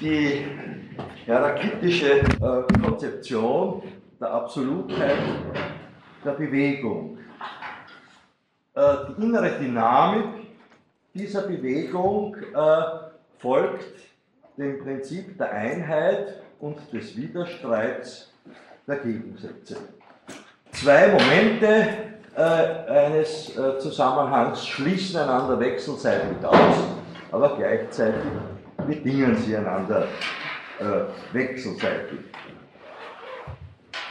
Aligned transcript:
die 0.00 0.44
herakitische 1.24 2.20
äh, 2.20 2.80
Konzeption 2.82 3.82
der 4.20 4.30
Absolutheit 4.30 5.18
der 6.24 6.32
Bewegung. 6.32 7.18
Äh, 8.74 8.82
die 9.08 9.22
innere 9.22 9.58
Dynamik 9.58 10.26
dieser 11.14 11.42
Bewegung 11.42 12.36
äh, 12.36 12.82
folgt 13.38 13.94
dem 14.56 14.82
Prinzip 14.82 15.36
der 15.38 15.52
Einheit 15.52 16.40
und 16.60 16.78
des 16.92 17.16
Widerstreits 17.16 18.32
der 18.86 18.96
Gegensätze. 18.96 19.76
Zwei 20.72 21.08
Momente 21.08 21.88
eines 22.34 23.54
Zusammenhangs 23.78 24.66
schließen 24.66 25.20
einander 25.20 25.58
wechselseitig 25.58 26.44
aus, 26.44 26.76
aber 27.32 27.56
gleichzeitig 27.56 28.22
bedingen 28.86 29.36
sie 29.36 29.56
einander 29.56 30.06
äh, 30.78 31.34
wechselseitig. 31.34 32.20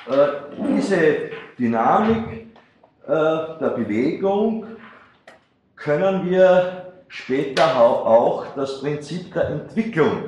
Äh, 0.07 0.27
diese 0.67 1.29
Dynamik 1.57 2.47
äh, 3.07 3.07
der 3.07 3.73
Bewegung 3.75 4.67
können 5.75 6.29
wir 6.29 6.93
später 7.07 7.75
auch 7.77 8.45
das 8.55 8.81
Prinzip 8.81 9.33
der 9.33 9.49
Entwicklung 9.49 10.25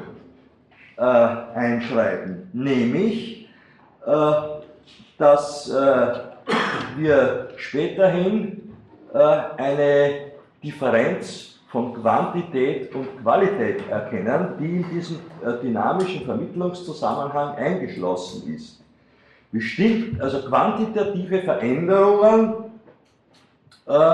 äh, 0.98 1.02
einschreiben, 1.02 2.50
nämlich, 2.54 3.50
äh, 4.06 4.32
dass 5.18 5.70
äh, 5.70 6.14
wir 6.98 7.50
späterhin 7.58 8.64
eine 9.14 10.32
Differenz 10.64 11.57
von 11.68 11.94
Quantität 11.94 12.94
und 12.96 13.22
Qualität 13.22 13.88
erkennen, 13.90 14.54
die 14.60 14.78
in 14.78 14.90
diesem 14.90 15.18
äh, 15.46 15.62
dynamischen 15.62 16.24
Vermittlungszusammenhang 16.26 17.56
eingeschlossen 17.56 18.54
ist. 18.54 18.82
Bestimmt, 19.52 20.22
also 20.22 20.48
quantitative 20.48 21.42
Veränderungen 21.42 22.54
äh, 23.86 24.14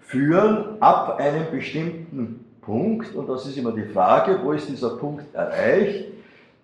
führen 0.00 0.80
ab 0.80 1.18
einem 1.18 1.50
bestimmten 1.50 2.44
Punkt, 2.60 3.14
und 3.14 3.28
das 3.28 3.46
ist 3.46 3.56
immer 3.56 3.72
die 3.72 3.84
Frage, 3.84 4.38
wo 4.42 4.52
ist 4.52 4.68
dieser 4.68 4.96
Punkt 4.96 5.34
erreicht, 5.34 6.06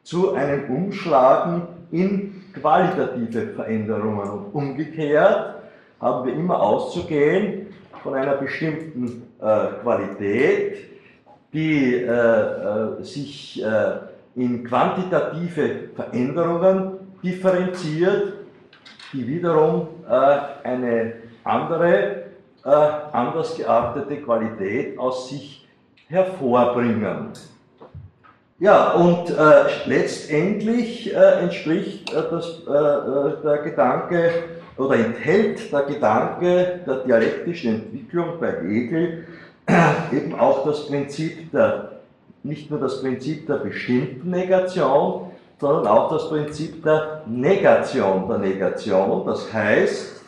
zu 0.02 0.32
einem 0.32 0.70
Umschlagen 0.70 1.62
in 1.90 2.44
qualitative 2.52 3.48
Veränderungen. 3.48 4.30
Und 4.30 4.54
umgekehrt 4.54 5.56
haben 6.00 6.26
wir 6.26 6.34
immer 6.34 6.60
auszugehen 6.60 7.66
von 8.02 8.14
einer 8.14 8.36
bestimmten 8.36 9.29
Qualität, 9.82 10.90
die 11.52 11.94
äh, 11.94 12.08
äh, 12.08 13.02
sich 13.02 13.62
äh, 13.62 13.92
in 14.36 14.64
quantitative 14.64 15.88
Veränderungen 15.94 16.98
differenziert, 17.22 18.34
die 19.12 19.26
wiederum 19.26 19.88
äh, 20.08 20.66
eine 20.66 21.14
andere, 21.44 22.24
äh, 22.64 22.70
anders 23.12 23.56
geartete 23.56 24.16
Qualität 24.18 24.98
aus 24.98 25.28
sich 25.28 25.66
hervorbringen. 26.08 27.32
Ja, 28.60 28.92
und 28.92 29.30
äh, 29.30 29.64
letztendlich 29.86 31.14
äh, 31.14 31.40
entspricht 31.40 32.12
äh, 32.12 32.22
das, 32.30 32.60
äh, 32.68 32.70
äh, 32.70 33.42
der 33.42 33.58
Gedanke 33.64 34.30
oder 34.80 34.96
enthält 34.96 35.72
der 35.72 35.82
Gedanke 35.82 36.80
der 36.86 36.96
dialektischen 37.04 37.74
Entwicklung 37.74 38.40
bei 38.40 38.52
Hegel 38.62 39.26
äh, 39.66 40.16
eben 40.16 40.38
auch 40.38 40.64
das 40.64 40.86
Prinzip 40.88 41.52
der, 41.52 42.00
nicht 42.42 42.70
nur 42.70 42.80
das 42.80 43.00
Prinzip 43.00 43.46
der 43.46 43.56
bestimmten 43.56 44.30
Negation, 44.30 45.30
sondern 45.60 45.86
auch 45.86 46.10
das 46.10 46.28
Prinzip 46.28 46.82
der 46.82 47.22
Negation 47.26 48.26
der 48.28 48.38
Negation. 48.38 49.26
Das 49.26 49.52
heißt, 49.52 50.22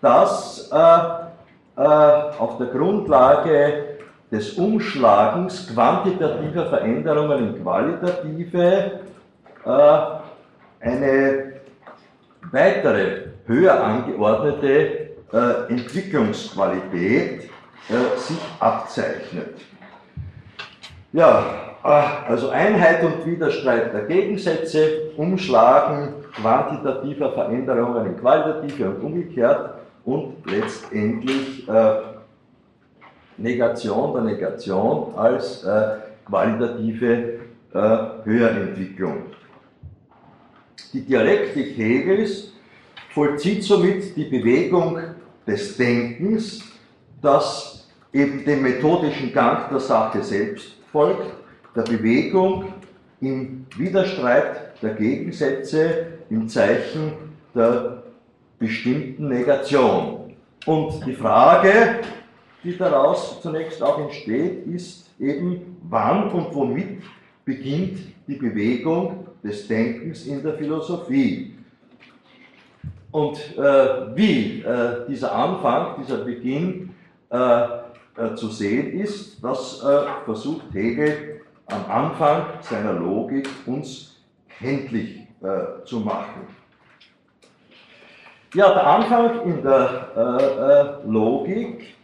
dass 0.00 0.72
auf 1.72 2.58
der 2.58 2.66
Grundlage 2.66 3.84
des 4.32 4.54
Umschlagens 4.54 5.72
quantitativer 5.72 6.66
Veränderungen 6.66 7.54
in 7.54 7.62
qualitative 7.62 9.00
äh, 9.64 9.98
eine 10.80 11.52
weitere, 12.50 13.31
höher 13.46 13.82
angeordnete 13.82 15.10
äh, 15.32 15.70
Entwicklungsqualität 15.70 17.44
äh, 17.88 18.18
sich 18.18 18.38
abzeichnet. 18.60 19.60
Ja, 21.12 21.44
äh, 21.84 21.88
also 22.28 22.50
Einheit 22.50 23.02
und 23.02 23.26
Widerstreit 23.26 23.92
der 23.92 24.02
Gegensätze, 24.02 25.10
Umschlagen 25.16 26.14
quantitativer 26.34 27.32
Veränderungen 27.32 28.06
in 28.06 28.16
qualitative 28.18 28.90
und 28.90 29.02
umgekehrt 29.02 29.74
und 30.04 30.34
letztendlich 30.46 31.68
äh, 31.68 31.94
Negation 33.36 34.14
der 34.14 34.22
Negation 34.22 35.14
als 35.16 35.64
äh, 35.64 35.96
qualitative 36.26 37.40
äh, 37.72 37.98
Höherentwicklung. 38.24 39.24
Die 40.92 41.00
Dialektik 41.00 41.76
Hegels 41.76 42.51
vollzieht 43.14 43.62
somit 43.62 44.16
die 44.16 44.24
Bewegung 44.24 44.98
des 45.46 45.76
Denkens, 45.76 46.62
das 47.20 47.88
eben 48.12 48.44
dem 48.44 48.62
methodischen 48.62 49.32
Gang 49.32 49.68
der 49.70 49.80
Sache 49.80 50.22
selbst 50.22 50.76
folgt, 50.90 51.32
der 51.74 51.82
Bewegung 51.82 52.72
im 53.20 53.66
Widerstreit 53.76 54.82
der 54.82 54.94
Gegensätze, 54.94 56.06
im 56.28 56.48
Zeichen 56.48 57.12
der 57.54 58.02
bestimmten 58.58 59.28
Negation. 59.28 60.34
Und 60.66 61.04
die 61.06 61.14
Frage, 61.14 62.00
die 62.64 62.76
daraus 62.76 63.40
zunächst 63.40 63.82
auch 63.82 63.98
entsteht, 63.98 64.66
ist 64.66 65.10
eben, 65.18 65.76
wann 65.88 66.30
und 66.30 66.54
womit 66.54 67.02
beginnt 67.44 67.98
die 68.26 68.36
Bewegung 68.36 69.26
des 69.42 69.66
Denkens 69.66 70.26
in 70.26 70.42
der 70.42 70.54
Philosophie. 70.54 71.51
Und 73.12 73.58
äh, 73.58 74.16
wie 74.16 74.62
äh, 74.62 75.06
dieser 75.06 75.32
Anfang, 75.34 75.96
dieser 76.00 76.24
Beginn 76.24 76.94
äh, 77.30 77.36
äh 77.36 78.34
zu 78.36 78.48
sehen 78.48 78.98
ist, 78.98 79.44
das 79.44 79.84
äh, 79.84 80.24
versucht 80.24 80.72
Hegel 80.72 81.42
am 81.66 81.84
Anfang 81.90 82.46
seiner 82.62 82.94
Logik 82.94 83.48
uns 83.66 84.16
kenntlich 84.58 85.20
äh, 85.42 85.84
zu 85.84 86.00
machen. 86.00 86.46
Ja, 88.54 88.72
der 88.72 88.86
Anfang 88.86 89.42
in 89.46 89.62
der 89.62 91.00
Logik 91.06 91.94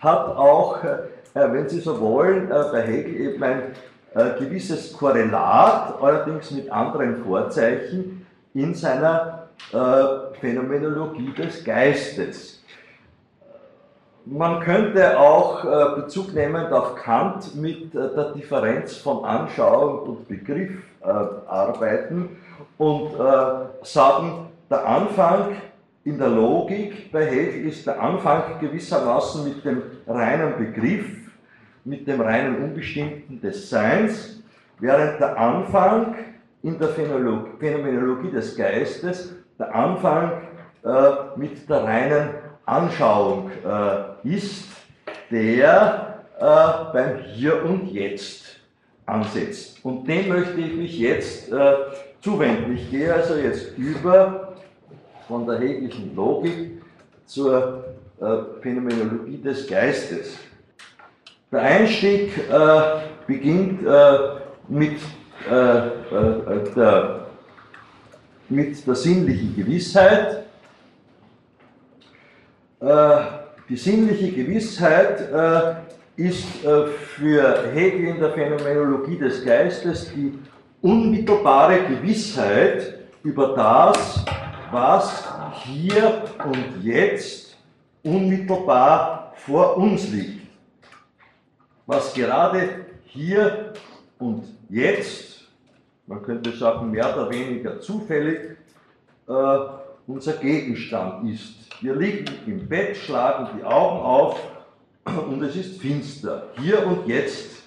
hat 0.00 0.28
auch, 0.28 0.78
wenn 1.34 1.68
Sie 1.68 1.80
so 1.80 2.00
wollen, 2.00 2.48
bei 2.48 2.82
Hegel 2.82 3.16
eben 3.16 3.42
ein 3.42 3.62
gewisses 4.38 4.92
Korrelat, 4.92 6.00
allerdings 6.00 6.52
mit 6.52 6.70
anderen 6.70 7.24
Vorzeichen, 7.24 8.24
in 8.54 8.74
seiner 8.76 9.47
Phänomenologie 10.40 11.32
des 11.34 11.64
Geistes. 11.64 12.62
Man 14.24 14.60
könnte 14.60 15.18
auch 15.18 15.94
Bezug 15.96 16.34
nehmend 16.34 16.72
auf 16.72 16.94
Kant 16.96 17.54
mit 17.54 17.94
der 17.94 18.32
Differenz 18.32 18.96
von 18.96 19.24
Anschauung 19.24 20.00
und 20.08 20.28
Begriff 20.28 20.72
arbeiten 21.00 22.36
und 22.76 23.12
sagen, 23.82 24.48
der 24.70 24.86
Anfang 24.86 25.56
in 26.04 26.18
der 26.18 26.28
Logik 26.28 27.10
bei 27.12 27.26
Hegel 27.26 27.68
ist 27.68 27.86
der 27.86 28.00
Anfang 28.00 28.58
gewissermaßen 28.60 29.44
mit 29.44 29.64
dem 29.64 29.82
reinen 30.06 30.56
Begriff, 30.56 31.06
mit 31.84 32.06
dem 32.06 32.20
reinen 32.20 32.62
Unbestimmten 32.64 33.40
des 33.40 33.68
Seins, 33.68 34.42
während 34.78 35.20
der 35.20 35.38
Anfang 35.38 36.14
in 36.62 36.78
der 36.78 36.88
Phänomenologie 36.88 38.30
des 38.30 38.56
Geistes 38.56 39.34
der 39.58 39.74
Anfang 39.74 40.42
äh, 40.84 41.38
mit 41.38 41.68
der 41.68 41.84
reinen 41.84 42.28
Anschauung 42.64 43.50
äh, 43.64 44.28
ist, 44.28 44.68
der 45.30 46.24
äh, 46.38 46.92
beim 46.92 47.18
Hier 47.34 47.64
und 47.64 47.90
Jetzt 47.90 48.60
ansetzt. 49.06 49.84
Und 49.84 50.06
dem 50.06 50.28
möchte 50.28 50.60
ich 50.60 50.76
mich 50.76 50.98
jetzt 50.98 51.50
äh, 51.50 51.74
zuwenden. 52.20 52.74
Ich 52.76 52.90
gehe 52.90 53.12
also 53.12 53.36
jetzt 53.36 53.76
über 53.76 54.54
von 55.26 55.46
der 55.46 55.58
hegelischen 55.58 56.14
Logik 56.14 56.82
zur 57.26 57.84
äh, 58.20 58.24
Phänomenologie 58.62 59.38
des 59.38 59.66
Geistes. 59.66 60.38
Der 61.50 61.62
Einstieg 61.62 62.36
äh, 62.50 62.80
beginnt 63.26 63.80
mit, 64.68 64.98
der, 65.50 67.17
mit 68.48 68.86
der 68.86 68.94
sinnlichen 68.94 69.54
Gewissheit. 69.56 70.44
Äh, 72.80 73.18
die 73.68 73.76
sinnliche 73.76 74.32
Gewissheit 74.32 75.28
ist 76.16 76.46
für 77.16 77.70
Hegel 77.74 78.08
in 78.08 78.18
der 78.18 78.30
Phänomenologie 78.32 79.18
des 79.18 79.44
Geistes 79.44 80.10
die 80.14 80.38
unmittelbare 80.80 81.80
Gewissheit 81.84 82.98
über 83.22 83.54
das, 83.54 84.24
was 84.70 85.24
hier 85.64 86.24
und 86.44 86.82
jetzt 86.82 87.56
unmittelbar 88.02 89.32
vor 89.36 89.76
uns 89.76 90.08
liegt. 90.08 90.46
Was 91.86 92.14
gerade 92.14 92.86
hier 93.04 93.72
und 94.18 94.44
jetzt, 94.68 95.37
man 96.08 96.22
könnte 96.22 96.52
sagen 96.52 96.90
mehr 96.90 97.14
oder 97.14 97.30
weniger 97.30 97.80
zufällig, 97.80 98.56
äh, 99.28 99.58
unser 100.06 100.32
Gegenstand 100.34 101.30
ist. 101.30 101.68
Wir 101.82 101.94
liegen 101.94 102.24
im 102.46 102.66
Bett, 102.66 102.96
schlagen 102.96 103.48
die 103.58 103.64
Augen 103.64 104.00
auf 104.00 104.40
und 105.28 105.42
es 105.42 105.54
ist 105.54 105.80
finster. 105.80 106.48
Hier 106.58 106.84
und 106.86 107.06
jetzt 107.06 107.62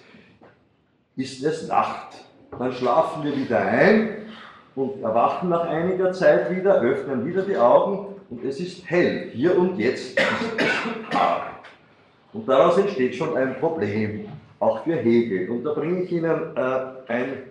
ist 1.16 1.44
es 1.44 1.68
Nacht. 1.68 2.26
Dann 2.58 2.74
schlafen 2.74 3.24
wir 3.24 3.36
wieder 3.36 3.60
ein 3.60 4.26
und 4.76 5.02
erwachen 5.04 5.50
nach 5.50 5.68
einiger 5.68 6.12
Zeit 6.12 6.54
wieder, 6.56 6.82
öffnen 6.82 7.26
wieder 7.26 7.44
die 7.44 7.58
Augen 7.58 8.16
und 8.30 8.44
es 8.44 8.60
ist 8.60 8.90
hell. 8.90 9.30
Hier 9.34 9.58
und 9.58 9.78
jetzt 9.78 10.20
ist 10.20 10.26
es 10.58 11.10
Tag. 11.12 11.44
Und 12.34 12.48
daraus 12.48 12.78
entsteht 12.78 13.16
schon 13.16 13.36
ein 13.38 13.60
Problem, 13.60 14.28
auch 14.60 14.84
für 14.84 14.96
Hegel. 14.96 15.50
Und 15.50 15.64
da 15.64 15.74
bringe 15.74 16.04
ich 16.04 16.12
Ihnen 16.12 16.56
äh, 16.56 16.80
ein 17.08 17.51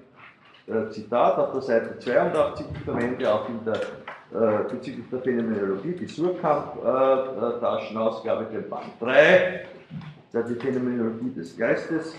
äh, 0.71 0.89
Zitat 0.91 1.39
auf 1.39 1.53
der 1.53 1.63
Seite 1.63 1.99
82, 1.99 2.67
ich 2.73 2.81
verwende 2.85 3.33
auch 3.33 3.49
in 3.49 3.65
der, 3.65 3.77
äh, 3.77 4.65
bezüglich 4.71 5.07
der 5.11 5.21
Phänomenologie, 5.21 5.93
die 5.93 6.07
Surkamp-Taschenausgabe, 6.07 8.45
äh, 8.45 8.53
den 8.53 8.69
Band 8.71 8.93
3, 9.01 9.67
der 10.33 10.43
die 10.45 10.55
Phänomenologie 10.55 11.35
des 11.35 11.57
Geistes 11.57 12.15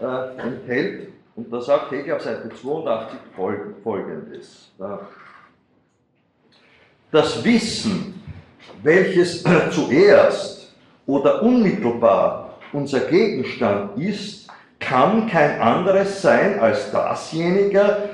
äh, 0.00 0.38
enthält. 0.40 1.08
Und 1.36 1.52
da 1.52 1.60
sagt 1.60 1.90
Hegel 1.90 2.14
auf 2.14 2.22
Seite 2.22 2.48
82 2.48 3.18
folgendes. 3.82 4.72
Das 7.10 7.44
Wissen, 7.44 8.22
welches 8.82 9.42
zuerst 9.70 10.72
oder 11.06 11.42
unmittelbar 11.42 12.58
unser 12.72 13.00
Gegenstand 13.00 13.98
ist, 13.98 14.48
kann 14.90 15.28
kein 15.28 15.60
anderes 15.60 16.20
sein 16.20 16.58
als 16.58 16.90
dasjenige, 16.90 18.10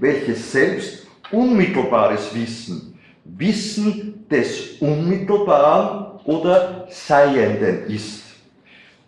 welches 0.00 0.50
selbst 0.50 1.06
unmittelbares 1.30 2.34
Wissen, 2.34 2.98
Wissen 3.24 4.26
des 4.28 4.72
Unmittelbaren 4.80 6.18
oder 6.24 6.88
Seienden 6.90 7.86
ist. 7.86 8.24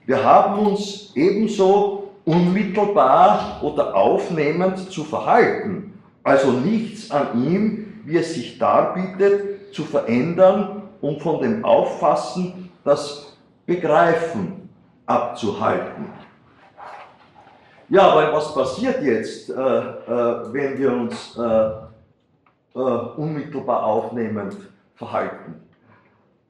Wir 0.07 0.23
haben 0.23 0.65
uns 0.65 1.11
ebenso 1.17 2.11
unmittelbar 2.25 3.59
oder 3.61 3.97
aufnehmend 3.97 4.93
zu 4.93 5.03
verhalten, 5.03 5.99
also 6.23 6.53
nichts 6.53 7.11
an 7.11 7.45
ihm, 7.45 8.01
wie 8.05 8.17
es 8.17 8.35
sich 8.35 8.59
darbietet, 8.59 9.75
zu 9.75 9.83
verändern, 9.83 10.83
um 11.01 11.19
von 11.19 11.41
dem 11.41 11.65
Auffassen 11.65 12.71
das 12.85 13.37
Begreifen 13.67 14.69
abzuhalten. 15.05 16.28
Ja, 17.91 18.11
aber 18.11 18.35
was 18.35 18.53
passiert 18.53 19.03
jetzt, 19.03 19.49
äh, 19.49 19.53
äh, 19.55 20.53
wenn 20.53 20.79
wir 20.79 20.93
uns 20.93 21.39
äh, 21.39 22.79
äh 22.79 22.81
unmittelbar 23.17 23.83
aufnehmend 23.83 24.57
verhalten? 24.95 25.55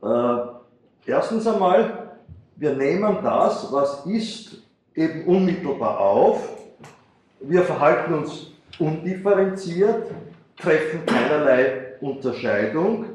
Äh, 0.03 0.37
erstens 1.07 1.47
einmal, 1.47 2.11
wir 2.57 2.75
nehmen 2.75 3.19
das, 3.23 3.73
was 3.73 4.05
ist, 4.07 4.63
eben 4.97 5.27
unmittelbar 5.27 6.01
auf. 6.01 6.41
Wir 7.39 7.63
verhalten 7.63 8.15
uns 8.15 8.51
undifferenziert, 8.81 10.11
treffen 10.57 11.07
keinerlei 11.07 11.95
Unterscheidung. 12.01 13.07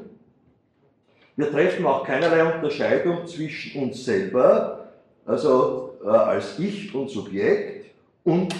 Wir 1.36 1.50
treffen 1.50 1.84
auch 1.84 2.06
keinerlei 2.06 2.54
Unterscheidung 2.54 3.26
zwischen 3.26 3.82
uns 3.82 4.02
selber, 4.02 4.86
also 5.26 5.98
äh, 6.02 6.08
als 6.08 6.58
Ich 6.58 6.94
und 6.94 7.10
Subjekt, 7.10 7.83
und 8.24 8.54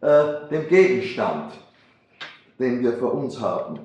äh, 0.00 0.48
dem 0.50 0.68
Gegenstand, 0.68 1.52
den 2.58 2.82
wir 2.82 2.94
vor 2.94 3.14
uns 3.14 3.40
haben. 3.40 3.80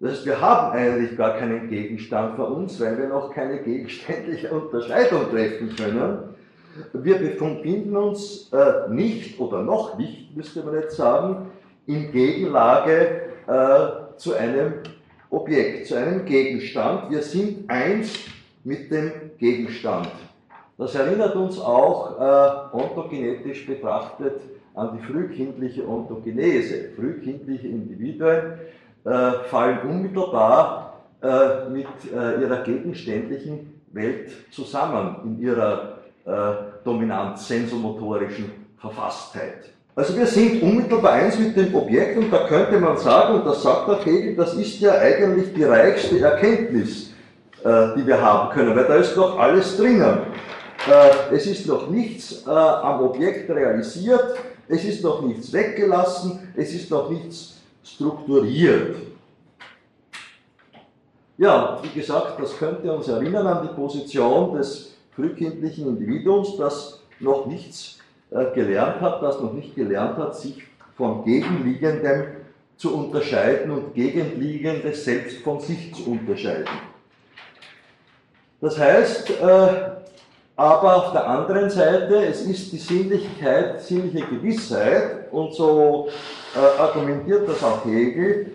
Das 0.00 0.12
heißt, 0.12 0.26
wir 0.26 0.40
haben 0.40 0.72
eigentlich 0.72 1.16
gar 1.16 1.36
keinen 1.36 1.68
Gegenstand 1.68 2.36
vor 2.36 2.50
uns, 2.50 2.80
weil 2.80 2.96
wir 2.96 3.08
noch 3.08 3.30
keine 3.32 3.58
gegenständliche 3.58 4.50
Unterscheidung 4.50 5.30
treffen 5.30 5.76
können. 5.76 6.18
Wir 6.94 7.18
befinden 7.18 7.96
uns 7.96 8.50
äh, 8.52 8.88
nicht 8.88 9.38
oder 9.38 9.62
noch 9.62 9.98
nicht, 9.98 10.34
müsste 10.34 10.62
man 10.62 10.74
jetzt 10.74 10.96
sagen, 10.96 11.50
in 11.86 12.10
Gegenlage 12.12 13.22
äh, 13.46 14.16
zu 14.16 14.34
einem 14.34 14.74
Objekt, 15.28 15.88
zu 15.88 15.96
einem 15.96 16.24
Gegenstand. 16.24 17.10
Wir 17.10 17.22
sind 17.22 17.68
eins 17.68 18.20
mit 18.64 18.90
dem 18.90 19.12
Gegenstand. 19.38 20.08
Das 20.80 20.94
erinnert 20.94 21.36
uns 21.36 21.60
auch 21.60 22.18
äh, 22.18 22.74
ontogenetisch 22.74 23.66
betrachtet 23.66 24.40
an 24.74 24.96
die 24.96 25.12
frühkindliche 25.12 25.86
Ontogenese. 25.86 26.92
Frühkindliche 26.96 27.68
Individuen 27.68 28.54
äh, 29.04 29.32
fallen 29.50 29.80
unmittelbar 29.82 31.02
äh, 31.22 31.68
mit 31.68 31.86
äh, 32.10 32.40
ihrer 32.40 32.62
gegenständlichen 32.62 33.82
Welt 33.92 34.30
zusammen 34.50 35.16
in 35.24 35.42
ihrer 35.42 35.96
dominant 36.84 37.38
sensomotorischen 37.38 38.52
Verfasstheit. 38.78 39.70
Also 39.96 40.16
wir 40.16 40.26
sind 40.26 40.62
unmittelbar 40.62 41.12
eins 41.12 41.38
mit 41.38 41.56
dem 41.56 41.74
Objekt 41.74 42.18
und 42.18 42.30
da 42.30 42.46
könnte 42.46 42.78
man 42.78 42.98
sagen, 42.98 43.36
und 43.36 43.46
das 43.46 43.62
sagt 43.62 43.88
auch 43.88 44.04
Hegel, 44.04 44.36
das 44.36 44.54
ist 44.54 44.78
ja 44.80 44.92
eigentlich 44.92 45.52
die 45.54 45.64
reichste 45.64 46.20
Erkenntnis, 46.20 47.14
die 47.64 48.06
wir 48.06 48.20
haben 48.20 48.50
können, 48.50 48.76
weil 48.76 48.84
da 48.84 48.96
ist 48.96 49.16
noch 49.16 49.38
alles 49.38 49.78
drinnen. 49.78 50.18
Es 51.30 51.46
ist 51.46 51.66
noch 51.66 51.88
nichts 51.90 52.46
am 52.46 53.02
Objekt 53.02 53.50
realisiert, 53.50 54.36
es 54.66 54.84
ist 54.84 55.02
noch 55.02 55.22
nichts 55.22 55.52
weggelassen, 55.52 56.52
es 56.56 56.72
ist 56.72 56.90
noch 56.90 57.10
nichts 57.10 57.58
strukturiert. 57.84 58.96
Ja, 61.36 61.80
wie 61.82 61.98
gesagt, 61.98 62.40
das 62.40 62.56
könnte 62.56 62.92
uns 62.92 63.08
erinnern 63.08 63.46
an 63.46 63.66
die 63.66 63.74
Position 63.74 64.56
des 64.56 64.94
frühkindlichen 65.14 65.86
Individuums, 65.88 66.56
das 66.56 67.00
noch 67.18 67.46
nichts 67.46 67.98
äh, 68.30 68.52
gelernt 68.54 69.00
hat, 69.00 69.22
das 69.22 69.40
noch 69.40 69.52
nicht 69.52 69.74
gelernt 69.74 70.18
hat, 70.18 70.36
sich 70.36 70.62
von 70.96 71.24
Gegenliegendem 71.24 72.26
zu 72.76 72.94
unterscheiden 72.94 73.70
und 73.70 73.94
Gegenliegendes 73.94 75.04
selbst 75.04 75.38
von 75.38 75.60
sich 75.60 75.94
zu 75.94 76.10
unterscheiden. 76.12 76.68
Das 78.60 78.78
heißt, 78.78 79.30
äh, 79.30 79.99
aber 80.56 80.96
auf 80.96 81.12
der 81.12 81.26
anderen 81.26 81.70
Seite, 81.70 82.24
es 82.26 82.42
ist 82.42 82.72
die 82.72 82.78
Sinnlichkeit, 82.78 83.80
sinnliche 83.80 84.26
Gewissheit, 84.26 85.20
und 85.30 85.54
so 85.54 86.08
äh, 86.54 86.80
argumentiert 86.80 87.48
das 87.48 87.62
auch 87.62 87.84
Hegel, 87.84 88.52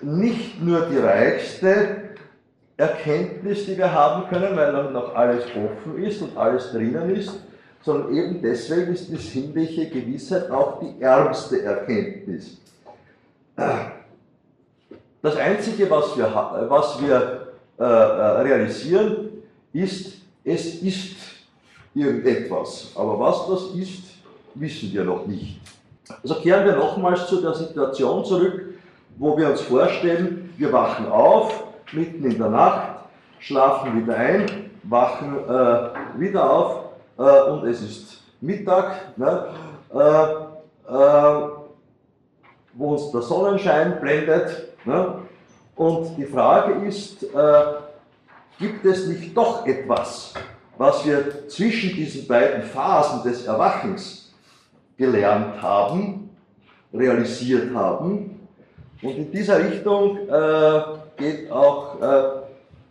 nicht 0.00 0.62
nur 0.62 0.86
die 0.86 0.98
reichste 0.98 2.08
Erkenntnis, 2.76 3.66
die 3.66 3.76
wir 3.76 3.92
haben 3.92 4.28
können, 4.28 4.56
weil 4.56 4.92
noch 4.92 5.14
alles 5.14 5.44
offen 5.46 6.02
ist 6.02 6.22
und 6.22 6.36
alles 6.36 6.70
drinnen 6.70 7.14
ist, 7.14 7.32
sondern 7.82 8.14
eben 8.14 8.40
deswegen 8.40 8.92
ist 8.92 9.08
die 9.08 9.16
sinnliche 9.16 9.88
Gewissheit 9.88 10.50
auch 10.50 10.78
die 10.80 11.00
ärmste 11.02 11.62
Erkenntnis. 11.62 12.58
Das 15.20 15.36
Einzige, 15.36 15.90
was 15.90 16.16
wir, 16.16 16.66
was 16.68 17.02
wir 17.02 17.48
äh, 17.78 17.82
äh 17.82 17.86
realisieren, 17.86 19.42
ist, 19.72 20.18
es 20.44 20.82
ist 20.82 21.17
irgendetwas. 21.94 22.92
Aber 22.94 23.18
was 23.18 23.46
das 23.48 23.62
ist, 23.74 24.04
wissen 24.54 24.92
wir 24.92 25.04
noch 25.04 25.26
nicht. 25.26 25.60
Also 26.22 26.36
kehren 26.36 26.64
wir 26.64 26.76
nochmals 26.76 27.26
zu 27.26 27.40
der 27.40 27.54
Situation 27.54 28.24
zurück, 28.24 28.74
wo 29.16 29.36
wir 29.36 29.50
uns 29.50 29.60
vorstellen, 29.60 30.52
wir 30.56 30.72
wachen 30.72 31.06
auf, 31.06 31.64
mitten 31.92 32.24
in 32.24 32.38
der 32.38 32.50
Nacht, 32.50 32.98
schlafen 33.40 34.02
wieder 34.02 34.16
ein, 34.16 34.70
wachen 34.84 35.38
äh, 35.48 36.20
wieder 36.20 36.50
auf 36.50 36.84
äh, 37.18 37.50
und 37.50 37.66
es 37.66 37.82
ist 37.82 38.22
Mittag, 38.40 39.18
ne, 39.18 39.48
äh, 39.92 40.92
äh 40.92 41.48
wo 42.74 42.92
uns 42.92 43.10
der 43.10 43.22
Sonnenschein 43.22 44.00
blendet. 44.00 44.68
Ne, 44.84 45.18
und 45.74 46.16
die 46.16 46.24
Frage 46.24 46.86
ist, 46.86 47.22
äh, 47.22 47.64
gibt 48.58 48.84
es 48.84 49.06
nicht 49.06 49.36
doch 49.36 49.66
etwas, 49.66 50.34
was 50.78 51.04
wir 51.04 51.48
zwischen 51.48 51.94
diesen 51.94 52.26
beiden 52.26 52.62
Phasen 52.62 53.28
des 53.28 53.44
Erwachens 53.46 54.32
gelernt 54.96 55.60
haben, 55.60 56.30
realisiert 56.94 57.74
haben. 57.74 58.48
Und 59.02 59.16
in 59.16 59.30
dieser 59.30 59.58
Richtung 59.58 60.28
äh, 60.28 60.80
geht 61.16 61.50
auch 61.50 62.00
äh, 62.00 62.22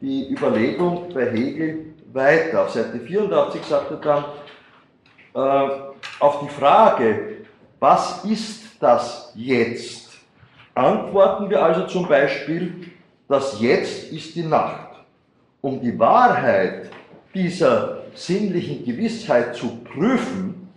die 0.02 0.32
Überlegung 0.32 1.08
bei 1.14 1.32
Hegel 1.32 1.94
weiter. 2.14 2.64
Auf 2.64 2.72
Seite 2.72 3.00
84 3.00 3.64
sagt 3.64 3.92
er 3.92 3.98
dann, 3.98 4.26
äh, 5.34 5.70
auf 6.20 6.40
die 6.42 6.50
Frage, 6.50 7.38
was 7.80 8.24
ist 8.26 8.64
das 8.80 9.32
Jetzt? 9.36 10.10
Antworten 10.74 11.50
wir 11.50 11.64
also 11.64 11.88
zum 11.88 12.08
Beispiel, 12.08 12.92
das 13.28 13.60
Jetzt 13.60 14.12
ist 14.12 14.36
die 14.36 14.44
Nacht. 14.44 14.88
Um 15.62 15.82
die 15.82 15.98
Wahrheit 15.98 16.90
dieser 17.34 18.04
sinnlichen 18.14 18.84
Gewissheit 18.86 19.56
zu 19.56 19.78
prüfen, 19.84 20.70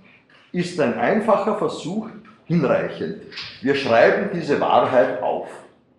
ist 0.52 0.80
ein 0.80 0.94
einfacher 0.94 1.56
Versuch 1.56 2.08
hinreichend. 2.46 3.22
Wir 3.62 3.74
schreiben 3.74 4.30
diese 4.34 4.60
Wahrheit 4.60 5.22
auf. 5.22 5.48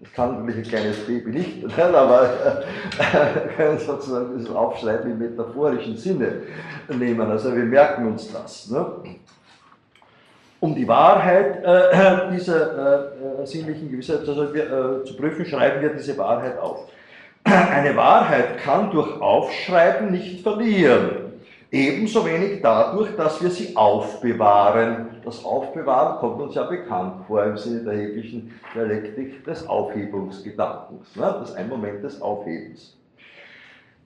Das 0.02 0.12
kann 0.14 0.40
natürlich 0.40 0.66
ein 0.66 0.72
kleines 0.72 0.98
Baby 1.06 1.30
nicht, 1.30 1.80
aber 1.80 2.64
äh, 3.00 3.56
können 3.56 3.78
sozusagen 3.78 4.38
das 4.38 4.50
Aufschreiben 4.50 5.12
im 5.12 5.20
metaphorischen 5.20 5.96
Sinne 5.96 6.42
nehmen. 6.90 7.30
Also 7.30 7.56
wir 7.56 7.64
merken 7.64 8.08
uns 8.08 8.32
das. 8.32 8.70
Ne? 8.70 8.86
Um 10.60 10.76
die 10.76 10.88
Wahrheit 10.88 11.64
äh, 11.64 12.32
dieser 12.32 13.42
äh, 13.42 13.46
sinnlichen 13.46 13.92
Gewissheit 13.92 14.20
also 14.20 14.54
wir, 14.54 14.64
äh, 14.64 15.06
zu 15.06 15.16
prüfen, 15.16 15.46
schreiben 15.46 15.82
wir 15.82 15.90
diese 15.90 16.18
Wahrheit 16.18 16.58
auf. 16.58 16.88
Eine 17.44 17.96
Wahrheit 17.96 18.60
kann 18.60 18.92
durch 18.92 19.20
Aufschreiben 19.20 20.12
nicht 20.12 20.42
verlieren. 20.42 21.22
Ebenso 21.72 22.26
wenig 22.26 22.62
dadurch, 22.62 23.16
dass 23.16 23.42
wir 23.42 23.50
sie 23.50 23.76
aufbewahren. 23.76 25.08
Das 25.24 25.44
Aufbewahren 25.46 26.20
kommt 26.20 26.42
uns 26.42 26.56
ja 26.56 26.64
bekannt 26.64 27.26
vor 27.28 27.44
im 27.46 27.58
Sinne 27.58 27.84
der 27.84 27.94
hegelischen 27.94 28.54
Dialektik 28.76 29.46
des 29.46 29.68
Aufhebungsgedankens. 29.68 31.16
Ne? 31.16 31.38
Das 31.40 31.52
ist 31.52 31.56
ein 31.56 31.70
Moment 31.70 32.04
des 32.04 32.22
Aufhebens. 32.22 32.98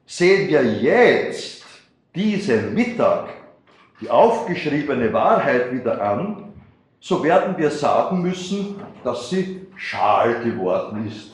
Sehen 0.05 0.47
wir 0.47 0.63
jetzt 0.63 1.65
diesen 2.13 2.75
Mittag 2.75 3.29
die 3.99 4.09
aufgeschriebene 4.09 5.11
Wahrheit 5.13 5.71
wieder 5.71 6.01
an, 6.01 6.53
so 6.99 7.23
werden 7.23 7.57
wir 7.57 7.71
sagen 7.71 8.21
müssen, 8.21 8.75
dass 9.03 9.29
sie 9.29 9.67
schal 9.75 10.43
geworden 10.43 11.07
ist. 11.07 11.31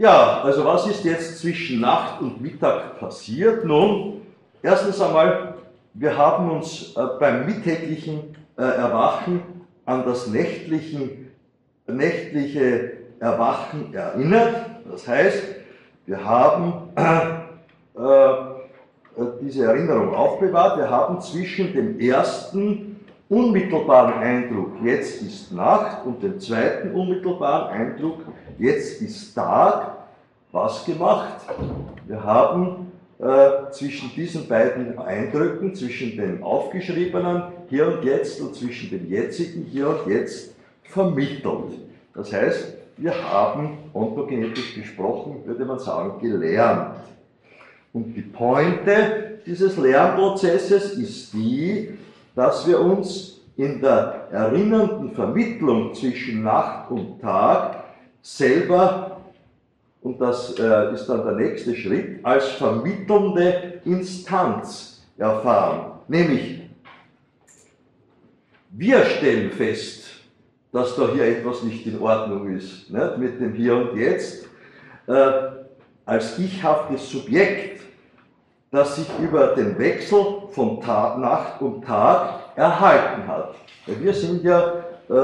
Ja, 0.00 0.40
also 0.40 0.64
was 0.64 0.86
ist 0.86 1.04
jetzt 1.04 1.40
zwischen 1.40 1.82
Nacht 1.82 2.22
und 2.22 2.40
Mittag 2.40 2.98
passiert? 2.98 3.66
Nun, 3.66 4.20
Erstens 4.62 5.00
einmal, 5.00 5.54
wir 5.94 6.18
haben 6.18 6.50
uns 6.50 6.94
äh, 6.94 7.00
beim 7.18 7.46
mittäglichen 7.46 8.36
äh, 8.58 8.62
Erwachen 8.62 9.42
an 9.86 10.04
das 10.04 10.26
nächtlichen, 10.26 11.30
nächtliche 11.86 12.92
Erwachen 13.20 13.94
erinnert. 13.94 14.66
Das 14.90 15.08
heißt, 15.08 15.42
wir 16.04 16.24
haben 16.24 16.90
äh, 17.94 18.02
diese 19.40 19.64
Erinnerung 19.64 20.14
aufbewahrt. 20.14 20.78
Wir 20.78 20.90
haben 20.90 21.20
zwischen 21.22 21.72
dem 21.72 21.98
ersten 21.98 22.89
unmittelbaren 23.30 24.14
Eindruck, 24.14 24.72
jetzt 24.84 25.22
ist 25.22 25.52
Nacht, 25.52 26.04
und 26.04 26.22
dem 26.22 26.38
zweiten 26.40 26.92
unmittelbaren 26.92 27.68
Eindruck, 27.68 28.24
jetzt 28.58 29.00
ist 29.00 29.34
Tag, 29.34 29.92
was 30.52 30.84
gemacht? 30.84 31.36
Wir 32.06 32.22
haben 32.22 32.90
äh, 33.20 33.70
zwischen 33.70 34.10
diesen 34.16 34.48
beiden 34.48 34.98
Eindrücken, 34.98 35.76
zwischen 35.76 36.16
dem 36.16 36.42
aufgeschriebenen 36.42 37.44
Hier 37.68 37.86
und 37.86 38.04
Jetzt 38.04 38.40
und 38.40 38.54
zwischen 38.56 38.90
dem 38.90 39.08
jetzigen 39.08 39.64
Hier 39.64 39.88
und 39.90 40.08
Jetzt 40.08 40.52
vermittelt. 40.82 41.78
Das 42.14 42.32
heißt, 42.32 42.74
wir 42.96 43.14
haben 43.30 43.78
ontogenetisch 43.94 44.74
gesprochen, 44.74 45.42
würde 45.44 45.64
man 45.64 45.78
sagen, 45.78 46.18
gelernt. 46.20 46.96
Und 47.92 48.12
die 48.14 48.22
Pointe 48.22 49.38
dieses 49.46 49.76
Lernprozesses 49.76 50.94
ist 50.94 51.32
die, 51.32 51.90
dass 52.40 52.66
wir 52.66 52.80
uns 52.80 53.38
in 53.58 53.82
der 53.82 54.28
erinnernden 54.32 55.10
Vermittlung 55.10 55.94
zwischen 55.94 56.42
Nacht 56.42 56.90
und 56.90 57.20
Tag 57.20 57.84
selber 58.22 59.20
und 60.00 60.18
das 60.18 60.58
äh, 60.58 60.94
ist 60.94 61.06
dann 61.06 61.22
der 61.22 61.34
nächste 61.34 61.76
Schritt, 61.76 62.24
als 62.24 62.48
vermittelnde 62.52 63.82
Instanz 63.84 65.02
erfahren. 65.18 65.98
Nämlich, 66.08 66.62
wir 68.70 69.04
stellen 69.04 69.50
fest, 69.50 70.06
dass 70.72 70.96
da 70.96 71.10
hier 71.12 71.26
etwas 71.26 71.62
nicht 71.62 71.86
in 71.86 72.00
Ordnung 72.00 72.56
ist, 72.56 72.90
nicht? 72.90 73.18
mit 73.18 73.38
dem 73.38 73.52
Hier 73.52 73.76
und 73.76 73.98
Jetzt, 73.98 74.48
äh, 75.08 75.32
als 76.06 76.38
ichhaftes 76.38 77.10
Subjekt, 77.10 77.82
das 78.70 78.96
sich 78.96 79.08
über 79.20 79.48
den 79.48 79.76
Wechsel 79.78 80.24
von 80.50 80.80
Tag, 80.80 81.18
Nacht 81.18 81.60
und 81.60 81.84
Tag 81.84 82.40
erhalten 82.54 83.26
hat. 83.26 83.54
Wir 83.86 84.14
sind 84.14 84.44
ja 84.44 84.74
äh, 85.08 85.14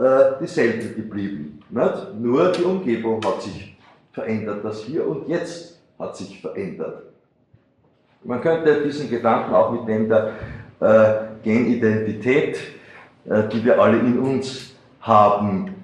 äh, 0.00 0.38
dieselben 0.40 0.94
geblieben. 0.94 1.60
Nicht? 1.70 2.20
Nur 2.20 2.52
die 2.52 2.62
Umgebung 2.62 3.20
hat 3.24 3.42
sich 3.42 3.76
verändert. 4.12 4.64
Das 4.64 4.82
Hier 4.82 5.06
und 5.06 5.26
Jetzt 5.28 5.80
hat 5.98 6.16
sich 6.16 6.40
verändert. 6.40 7.04
Man 8.22 8.40
könnte 8.42 8.82
diesen 8.82 9.08
Gedanken 9.08 9.54
auch 9.54 9.72
mit 9.72 9.88
dem 9.88 10.08
der 10.08 10.32
äh, 10.80 11.14
Genidentität, 11.42 12.58
äh, 13.28 13.48
die 13.48 13.64
wir 13.64 13.80
alle 13.80 13.98
in 13.98 14.18
uns 14.18 14.74
haben, 15.00 15.74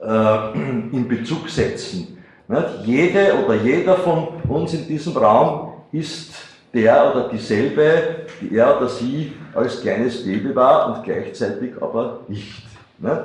äh, 0.00 0.52
in 0.92 1.08
Bezug 1.08 1.48
setzen. 1.48 2.18
Nicht? 2.48 2.66
Jede 2.84 3.42
oder 3.42 3.54
jeder 3.54 3.96
von 3.96 4.28
uns 4.48 4.74
in 4.74 4.86
diesem 4.86 5.16
Raum 5.16 5.65
ist 5.98 6.34
der 6.72 7.10
oder 7.10 7.28
dieselbe, 7.28 8.26
die 8.40 8.56
er 8.56 8.76
oder 8.76 8.88
sie 8.88 9.32
als 9.54 9.80
kleines 9.80 10.24
Baby 10.24 10.54
war 10.54 10.88
und 10.88 11.04
gleichzeitig 11.04 11.72
aber 11.80 12.20
nicht. 12.28 12.62
nicht? 12.98 13.20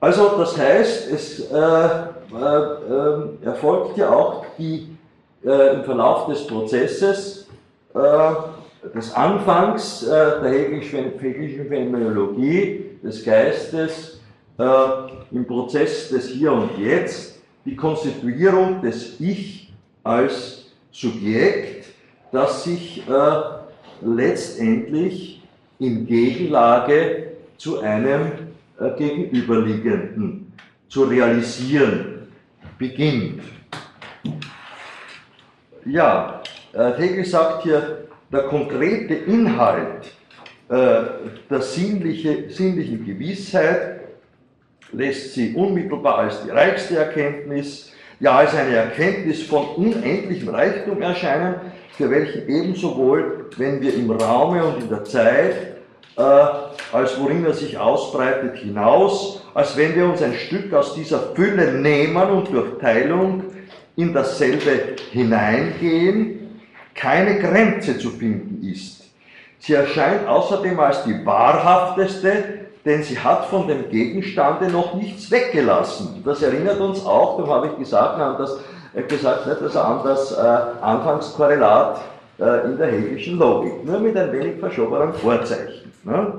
Also 0.00 0.36
das 0.38 0.58
heißt, 0.58 1.10
es 1.12 1.50
äh, 1.50 1.56
äh, 1.56 2.04
ähm, 2.34 3.38
erfolgt 3.42 3.96
ja 3.96 4.10
auch 4.10 4.44
die, 4.58 4.96
äh, 5.44 5.74
im 5.74 5.84
Verlauf 5.84 6.26
des 6.26 6.46
Prozesses 6.46 7.48
äh, 7.94 8.88
des 8.94 9.14
Anfangs 9.14 10.02
äh, 10.02 10.42
der 10.42 10.50
hegelischen 10.50 11.68
Phänomenologie 11.68 12.98
des 13.02 13.24
Geistes 13.24 14.20
äh, 14.58 14.64
im 15.30 15.46
Prozess 15.46 16.10
des 16.10 16.28
Hier 16.28 16.52
und 16.52 16.78
Jetzt 16.78 17.33
die 17.64 17.76
Konstituierung 17.76 18.82
des 18.82 19.20
Ich 19.20 19.72
als 20.02 20.66
Subjekt, 20.90 21.86
das 22.30 22.64
sich 22.64 23.02
letztendlich 24.00 25.42
in 25.78 26.06
Gegenlage 26.06 27.32
zu 27.56 27.80
einem 27.80 28.32
äh, 28.78 28.90
gegenüberliegenden 28.96 30.52
zu 30.88 31.04
realisieren 31.04 32.28
beginnt. 32.78 33.42
Ja, 35.84 36.42
äh, 36.72 36.92
Hegel 36.94 37.24
sagt 37.24 37.62
hier, 37.62 38.08
der 38.32 38.42
konkrete 38.44 39.14
Inhalt 39.14 40.12
äh, 40.68 41.02
der 41.50 41.60
sinnliche, 41.60 42.50
sinnlichen 42.50 43.04
Gewissheit 43.04 43.93
lässt 44.92 45.34
sie 45.34 45.54
unmittelbar 45.54 46.18
als 46.18 46.44
die 46.44 46.50
reichste 46.50 46.96
Erkenntnis, 46.96 47.92
ja 48.20 48.38
als 48.38 48.54
eine 48.54 48.76
Erkenntnis 48.76 49.42
von 49.42 49.66
unendlichem 49.76 50.48
Reichtum 50.48 51.02
erscheinen, 51.02 51.56
für 51.96 52.10
welchen 52.10 52.48
ebenso 52.48 52.96
wohl, 52.96 53.50
wenn 53.56 53.80
wir 53.80 53.94
im 53.94 54.10
Raume 54.10 54.64
und 54.64 54.82
in 54.82 54.88
der 54.88 55.04
Zeit 55.04 55.74
äh, 56.16 56.22
als 56.92 57.18
worin 57.18 57.44
er 57.44 57.54
sich 57.54 57.76
ausbreitet, 57.76 58.56
hinaus, 58.58 59.42
als 59.52 59.76
wenn 59.76 59.96
wir 59.96 60.06
uns 60.06 60.22
ein 60.22 60.34
Stück 60.34 60.72
aus 60.72 60.94
dieser 60.94 61.34
Fülle 61.34 61.72
nehmen 61.72 62.30
und 62.30 62.52
durch 62.52 62.78
Teilung 62.78 63.42
in 63.96 64.12
dasselbe 64.12 64.96
hineingehen, 65.10 66.60
keine 66.94 67.40
Grenze 67.40 67.98
zu 67.98 68.10
finden 68.10 68.64
ist. 68.64 69.10
Sie 69.58 69.74
erscheint 69.74 70.26
außerdem 70.28 70.78
als 70.78 71.04
die 71.04 71.24
wahrhafteste, 71.24 72.63
denn 72.84 73.02
sie 73.02 73.18
hat 73.18 73.46
von 73.46 73.66
dem 73.66 73.88
Gegenstande 73.88 74.68
noch 74.68 74.94
nichts 74.94 75.30
weggelassen. 75.30 76.22
Das 76.24 76.42
erinnert 76.42 76.80
uns 76.80 77.04
auch, 77.04 77.38
darum 77.38 77.52
habe 77.52 77.66
ich 77.68 77.78
gesagt, 77.78 78.20
an 78.20 78.36
das, 78.38 78.58
äh, 78.94 79.02
gesagt, 79.02 79.46
nicht, 79.46 79.62
also 79.62 79.80
an 79.80 80.00
das 80.04 80.32
äh, 80.32 80.36
Anfangskorrelat 80.82 82.00
äh, 82.38 82.66
in 82.66 82.76
der 82.76 82.88
hegelischen 82.88 83.38
Logik, 83.38 83.84
nur 83.84 84.00
mit 84.00 84.16
ein 84.16 84.32
wenig 84.32 84.58
verschobenem 84.58 85.14
Vorzeichen. 85.14 85.92
Ne? 86.04 86.32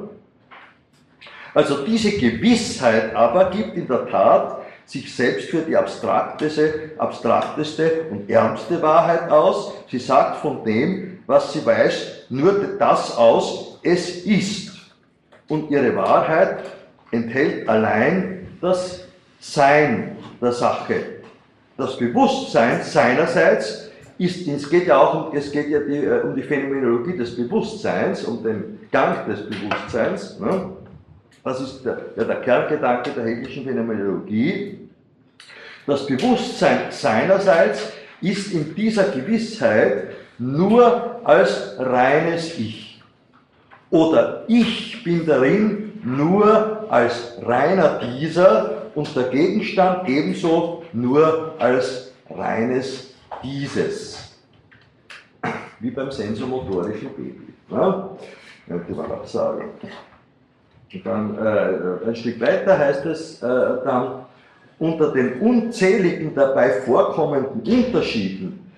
Also 1.53 1.85
diese 1.85 2.11
Gewissheit 2.11 3.15
aber 3.15 3.49
gibt 3.49 3.75
in 3.75 3.87
der 3.87 4.07
Tat 4.07 4.57
sich 4.85 5.15
selbst 5.15 5.49
für 5.49 5.61
die 5.61 5.75
abstrakteste, 5.75 6.91
abstrakteste 6.97 8.05
und 8.11 8.29
ärmste 8.29 8.81
Wahrheit 8.81 9.31
aus. 9.31 9.73
Sie 9.89 9.97
sagt 9.97 10.37
von 10.37 10.63
dem, 10.63 11.19
was 11.25 11.53
sie 11.53 11.65
weiß, 11.65 12.25
nur 12.29 12.53
das 12.77 13.17
aus, 13.17 13.79
es 13.81 14.25
ist. 14.25 14.64
Und 15.47 15.69
ihre 15.69 15.95
Wahrheit 15.95 16.63
enthält 17.11 17.69
allein 17.69 18.47
das 18.61 19.07
Sein 19.39 20.17
der 20.41 20.51
Sache. 20.51 20.95
Das 21.77 21.97
Bewusstsein 21.97 22.81
seinerseits 22.81 23.89
ist, 24.17 24.47
es 24.47 24.69
geht 24.69 24.87
ja 24.87 24.97
auch 24.97 25.29
um, 25.29 25.37
es 25.37 25.51
geht 25.51 25.69
ja 25.69 25.79
die, 25.79 25.97
äh, 25.97 26.21
um 26.21 26.35
die 26.35 26.41
Phänomenologie 26.41 27.17
des 27.17 27.35
Bewusstseins, 27.35 28.23
um 28.23 28.41
den 28.43 28.79
Gang 28.91 29.27
des 29.27 29.47
Bewusstseins. 29.47 30.39
Ne? 30.39 30.71
Das 31.43 31.59
ist 31.59 31.85
der, 31.85 31.97
ja, 32.15 32.23
der 32.23 32.37
Kerngedanke 32.37 33.11
der 33.11 33.25
hegelischen 33.25 33.65
Phänomenologie. 33.65 34.79
Das 35.85 36.07
Bewusstsein 36.07 36.79
seinerseits 36.89 37.91
ist 38.21 38.53
in 38.53 38.73
dieser 38.73 39.03
Gewissheit 39.09 40.07
nur 40.39 41.21
als 41.23 41.75
reines 41.77 42.57
Ich. 42.57 42.84
Oder 43.95 44.43
ich 44.49 45.05
bin 45.05 45.25
darin 45.25 46.01
nur 46.03 46.85
als 46.89 47.37
reiner 47.41 47.99
dieser 47.99 48.91
und 48.93 49.15
der 49.15 49.29
Gegenstand 49.29 50.09
ebenso 50.09 50.83
nur 50.91 51.53
als 51.59 52.11
reines 52.29 53.13
Dieses. 53.41 54.35
Wie 55.79 55.91
beim 55.91 56.11
sensomotorischen 56.11 57.07
Baby. 57.15 57.53
Ja? 57.71 58.09
Könnte 58.67 58.91
man 58.91 59.11
auch 59.13 59.25
sagen. 59.25 59.69
Dann 61.05 61.37
äh, 61.37 62.07
ein 62.09 62.15
Stück 62.17 62.41
weiter 62.41 62.77
heißt 62.77 63.05
es 63.05 63.41
äh, 63.41 63.47
dann, 63.47 64.25
unter 64.77 65.13
den 65.13 65.39
unzähligen 65.39 66.35
dabei 66.35 66.81
vorkommenden 66.81 67.61
Unterschieden 67.61 68.71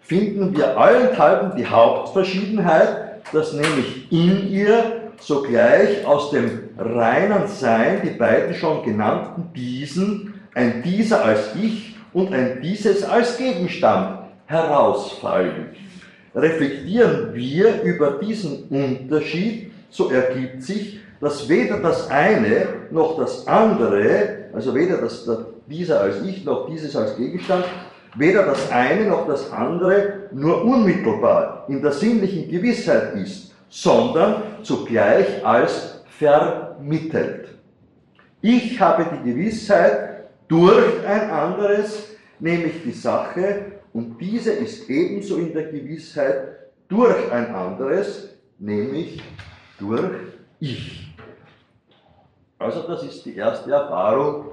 finden 0.00 0.56
wir 0.56 0.78
allenthalben 0.78 1.56
die 1.56 1.66
Hauptverschiedenheit, 1.66 3.01
dass 3.32 3.52
nämlich 3.52 4.10
in 4.10 4.50
ihr 4.50 5.10
sogleich 5.20 6.04
aus 6.06 6.30
dem 6.30 6.70
reinen 6.78 7.46
Sein 7.46 8.00
die 8.04 8.10
beiden 8.10 8.54
schon 8.54 8.84
genannten 8.84 9.52
Diesen, 9.54 10.34
ein 10.54 10.82
Dieser 10.82 11.24
als 11.24 11.54
Ich 11.60 11.96
und 12.12 12.32
ein 12.32 12.60
Dieses 12.62 13.04
als 13.04 13.36
Gegenstand 13.38 14.18
herausfallen. 14.46 15.68
Reflektieren 16.34 17.34
wir 17.34 17.82
über 17.82 18.18
diesen 18.22 18.64
Unterschied, 18.64 19.70
so 19.90 20.10
ergibt 20.10 20.62
sich, 20.62 21.00
dass 21.20 21.48
weder 21.48 21.78
das 21.78 22.10
eine 22.10 22.66
noch 22.90 23.18
das 23.18 23.46
andere, 23.46 24.48
also 24.52 24.74
weder 24.74 24.96
das, 24.98 25.28
dieser 25.66 26.00
als 26.00 26.22
Ich 26.22 26.44
noch 26.44 26.68
dieses 26.68 26.96
als 26.96 27.16
Gegenstand, 27.16 27.64
weder 28.14 28.44
das 28.44 28.70
eine 28.70 29.06
noch 29.06 29.26
das 29.26 29.50
andere 29.52 30.28
nur 30.32 30.64
unmittelbar 30.64 31.64
in 31.68 31.82
der 31.82 31.92
sinnlichen 31.92 32.50
Gewissheit 32.50 33.14
ist, 33.14 33.54
sondern 33.68 34.42
zugleich 34.62 35.44
als 35.44 36.04
vermittelt. 36.18 37.48
Ich 38.40 38.80
habe 38.80 39.06
die 39.12 39.30
Gewissheit 39.30 40.28
durch 40.48 41.06
ein 41.06 41.30
anderes, 41.30 42.16
nämlich 42.38 42.82
die 42.84 42.92
Sache, 42.92 43.72
und 43.92 44.18
diese 44.18 44.52
ist 44.52 44.88
ebenso 44.88 45.36
in 45.36 45.52
der 45.52 45.64
Gewissheit 45.64 46.70
durch 46.88 47.30
ein 47.30 47.54
anderes, 47.54 48.36
nämlich 48.58 49.22
durch 49.78 50.12
ich. 50.60 51.14
Also 52.58 52.86
das 52.86 53.02
ist 53.02 53.24
die 53.24 53.36
erste 53.36 53.70
Erfahrung, 53.70 54.46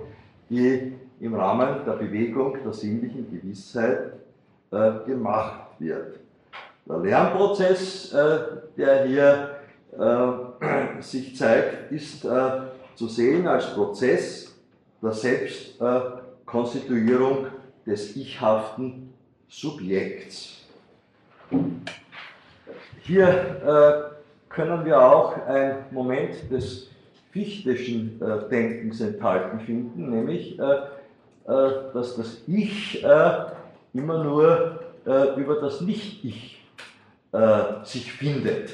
die 0.50 0.99
im 1.20 1.36
Rahmen 1.36 1.86
der 1.86 1.92
Bewegung 1.94 2.58
der 2.64 2.74
sinnlichen 2.74 3.32
Gewissheit 3.32 4.14
äh, 4.72 4.92
gemacht 5.06 5.70
wird. 5.80 6.20
Der 6.88 6.98
Lernprozess, 6.98 8.12
äh, 8.14 8.40
der 8.78 9.06
hier 9.06 9.56
äh, 9.98 10.32
sich 11.02 11.36
zeigt, 11.36 11.92
ist 11.92 12.24
äh, 12.26 12.52
zu 12.96 13.08
sehen 13.08 13.48
als 13.48 13.74
Prozess 13.74 14.56
der 15.02 15.12
Selbstkonstituierung 15.12 17.48
des 17.86 18.16
ichhaften 18.16 19.14
Subjekts. 19.48 20.66
Hier 23.02 23.28
äh, 23.28 24.04
können 24.50 24.86
wir 24.86 25.02
auch 25.02 25.36
einen 25.48 25.86
Moment 25.92 26.52
des 26.52 26.90
fichtischen 27.32 28.22
äh, 28.22 28.50
Denkens 28.50 29.02
enthalten 29.02 29.60
finden, 29.62 30.10
nämlich, 30.10 30.60
äh, 30.60 30.64
äh, 30.64 30.82
dass 31.94 32.16
das 32.16 32.42
Ich 32.48 33.04
äh, 33.04 33.32
immer 33.94 34.24
nur 34.24 34.80
äh, 35.06 35.40
über 35.40 35.56
das 35.56 35.82
Nicht-Ich 35.82 36.64
äh, 37.32 37.62
sich 37.84 38.12
findet, 38.12 38.72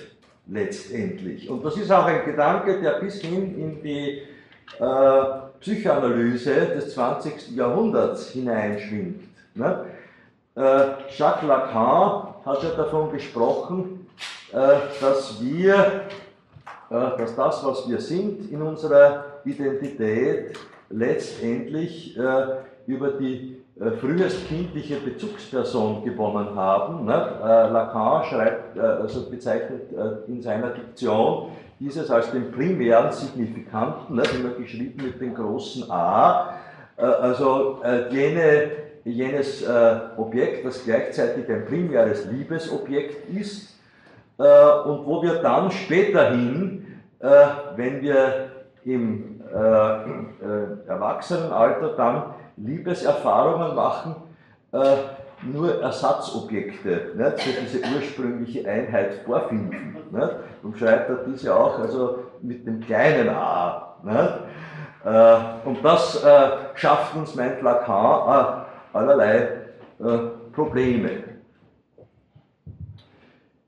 letztendlich. 0.48 1.50
Und 1.50 1.64
das 1.64 1.78
ist 1.78 1.92
auch 1.92 2.06
ein 2.06 2.26
Gedanke, 2.26 2.82
der 2.82 3.00
bis 3.00 3.22
hin 3.22 3.60
in 3.60 3.82
die 3.82 4.22
Psychoanalyse 5.60 6.54
des 6.76 6.96
20. 6.96 7.56
Jahrhunderts 7.56 8.32
hineinschwingt. 8.32 9.24
Ne? 9.54 9.86
Jacques 10.56 11.48
Lacan 11.48 12.34
hat 12.44 12.64
ja 12.64 12.70
davon 12.72 13.12
gesprochen, 13.12 14.08
dass 14.52 15.40
wir 15.40 16.02
äh, 16.90 17.18
dass 17.18 17.36
das, 17.36 17.66
was 17.66 17.90
wir 17.90 18.00
sind 18.00 18.52
in 18.52 18.62
unserer 18.62 19.42
Identität, 19.44 20.58
letztendlich 20.90 22.18
äh, 22.18 22.22
über 22.88 23.12
die 23.12 23.58
äh, 23.80 23.92
frühestkindliche 23.92 24.98
Bezugsperson 24.98 26.04
gewonnen 26.04 26.56
haben. 26.56 27.08
Lacan 27.08 28.24
schreibt, 28.26 28.80
also 28.80 29.30
bezeichnet 29.30 29.84
in 30.28 30.42
seiner 30.42 30.70
Diktion 30.70 31.50
dieses 31.80 32.10
als 32.10 32.32
den 32.32 32.52
primären 32.52 33.12
Signifikanten, 33.12 34.14
immer 34.14 34.54
geschrieben 34.58 35.04
mit 35.04 35.20
dem 35.20 35.34
großen 35.34 35.92
A, 35.92 36.54
also 36.96 37.82
jene, 38.12 38.72
jenes 39.04 39.66
Objekt, 40.16 40.66
das 40.66 40.86
gleichzeitig 40.86 41.50
ein 41.50 41.66
primäres 41.66 42.26
Liebesobjekt 42.28 43.30
ist, 43.30 43.76
äh, 44.38 44.44
und 44.86 45.06
wo 45.06 45.22
wir 45.24 45.36
dann 45.36 45.72
späterhin, 45.72 47.00
äh, 47.20 47.28
wenn 47.76 48.02
wir 48.02 48.52
im 48.84 49.35
äh, 49.56 50.90
Erwachsenenalter 50.90 51.90
dann 51.96 52.24
Liebeserfahrungen 52.58 53.76
machen, 53.76 54.16
nur 55.44 55.82
Ersatzobjekte 55.82 57.14
nicht, 57.16 57.40
für 57.40 57.62
diese 57.62 57.80
ursprüngliche 57.96 58.68
Einheit 58.70 59.22
vorfinden. 59.26 59.98
Nicht? 60.12 60.30
Und 60.64 60.78
schreibt 60.78 61.10
er 61.10 61.18
diese 61.28 61.56
auch 61.56 61.80
also 61.80 62.26
mit 62.42 62.66
dem 62.66 62.82
kleinen 62.82 63.30
a. 63.30 63.96
Nicht? 64.04 64.34
Und 65.66 65.84
das 65.84 66.26
schafft 66.76 67.16
uns, 67.16 67.36
meint 67.36 67.62
Lacan, 67.62 68.66
allerlei 68.94 69.50
Probleme. 70.54 71.35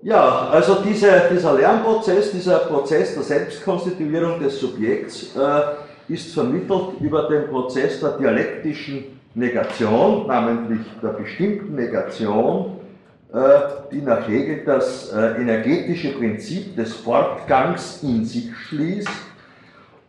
Ja, 0.01 0.49
also 0.51 0.83
diese, 0.83 1.23
dieser 1.31 1.53
Lernprozess, 1.53 2.31
dieser 2.31 2.59
Prozess 2.59 3.15
der 3.15 3.23
Selbstkonstituierung 3.23 4.39
des 4.39 4.59
Subjekts 4.59 5.35
äh, 5.35 6.13
ist 6.13 6.35
vermittelt 6.35 7.01
über 7.01 7.27
den 7.27 7.47
Prozess 7.47 7.99
der 7.99 8.11
dialektischen 8.11 9.19
Negation, 9.33 10.27
namentlich 10.27 10.81
der 11.01 11.09
bestimmten 11.09 11.73
Negation, 11.75 12.79
äh, 13.33 13.37
die 13.91 14.01
nach 14.03 14.27
Hegel 14.27 14.63
das 14.65 15.11
äh, 15.11 15.41
energetische 15.41 16.11
Prinzip 16.11 16.75
des 16.75 16.93
Fortgangs 16.93 18.03
in 18.03 18.23
sich 18.23 18.55
schließt. 18.55 19.09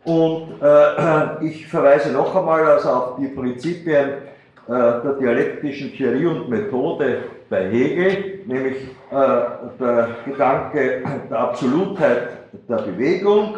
Und 0.05 0.61
äh, 0.61 1.47
ich 1.47 1.67
verweise 1.67 2.13
noch 2.13 2.37
einmal 2.37 2.63
also 2.67 2.91
auf 2.91 3.17
die 3.17 3.29
Prinzipien 3.29 4.09
äh, 4.09 4.69
der 4.69 5.17
dialektischen 5.19 5.95
Theorie 5.95 6.27
und 6.27 6.51
Methode 6.51 7.21
bei 7.49 7.71
Hegel, 7.71 8.41
nämlich 8.45 8.77
der 9.11 10.09
Gedanke 10.25 11.03
der 11.31 11.39
Absolutheit 11.39 12.29
der 12.69 12.77
Bewegung, 12.77 13.57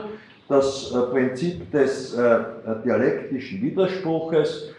das 0.48 0.92
äh, 0.92 1.00
Prinzip 1.10 1.70
des 1.70 2.14
äh, 2.14 2.38
dialektischen 2.84 3.62
Widerspruches 3.62 4.74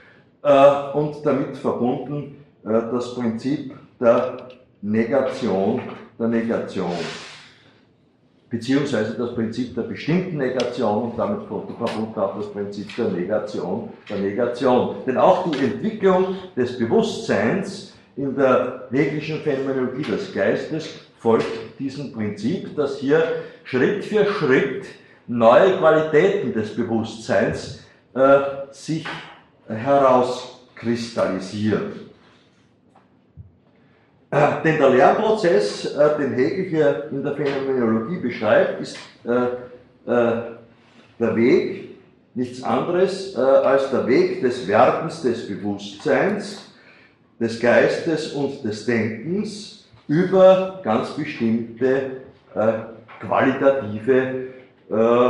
und 0.94 1.24
damit 1.24 1.56
verbunden 1.56 2.44
das 2.64 3.14
Prinzip 3.14 3.76
der 4.00 4.38
Negation 4.82 5.82
der 6.18 6.30
Negation 6.30 6.98
beziehungsweise 8.52 9.16
das 9.18 9.34
Prinzip 9.34 9.74
der 9.74 9.84
bestimmten 9.84 10.38
Negation 10.38 11.04
und 11.04 11.18
damit 11.18 11.48
verbunden 11.48 12.20
auch 12.20 12.38
das 12.38 12.52
Prinzip 12.52 12.94
der 12.98 13.08
Negation 13.08 13.90
der 14.10 14.18
Negation. 14.18 14.96
Denn 15.08 15.18
auch 15.18 15.50
die 15.50 15.64
Entwicklung 15.64 16.36
des 16.56 16.78
Bewusstseins 16.78 17.94
in 18.16 18.36
der 18.36 18.88
hegelischen 18.92 19.42
Phänomenologie 19.42 20.04
des 20.04 20.32
Geistes 20.34 20.88
folgt 21.20 21.80
diesem 21.80 22.12
Prinzip, 22.12 22.76
dass 22.76 22.98
hier 22.98 23.24
Schritt 23.64 24.04
für 24.06 24.26
Schritt 24.26 24.86
neue 25.28 25.78
Qualitäten 25.78 26.52
des 26.54 26.76
Bewusstseins 26.76 27.86
äh, 28.14 28.40
sich 28.72 29.06
herauskristallisieren. 29.68 31.92
Äh, 34.32 34.64
denn 34.64 34.80
der 34.80 34.90
Lernprozess, 34.90 35.96
äh, 35.96 36.18
den 36.18 36.34
Hegel 36.34 36.66
hier 36.66 37.08
in 37.12 37.24
der 37.24 37.36
Phänomenologie 37.36 38.18
beschreibt, 38.18 38.82
ist 38.82 38.98
äh, 39.24 39.44
äh, 40.06 40.42
der 41.20 41.36
Weg, 41.36 42.00
nichts 42.34 42.64
anderes 42.64 43.36
äh, 43.36 43.40
als 43.40 43.92
der 43.92 44.08
Weg 44.08 44.42
des 44.42 44.68
Werdens 44.68 45.22
des 45.22 45.48
Bewusstseins 45.48 46.71
des 47.42 47.60
Geistes 47.60 48.32
und 48.34 48.64
des 48.64 48.86
Denkens 48.86 49.86
über 50.08 50.80
ganz 50.84 51.10
bestimmte 51.10 52.22
äh, 52.54 52.74
qualitative 53.20 54.50
äh, 54.90 55.30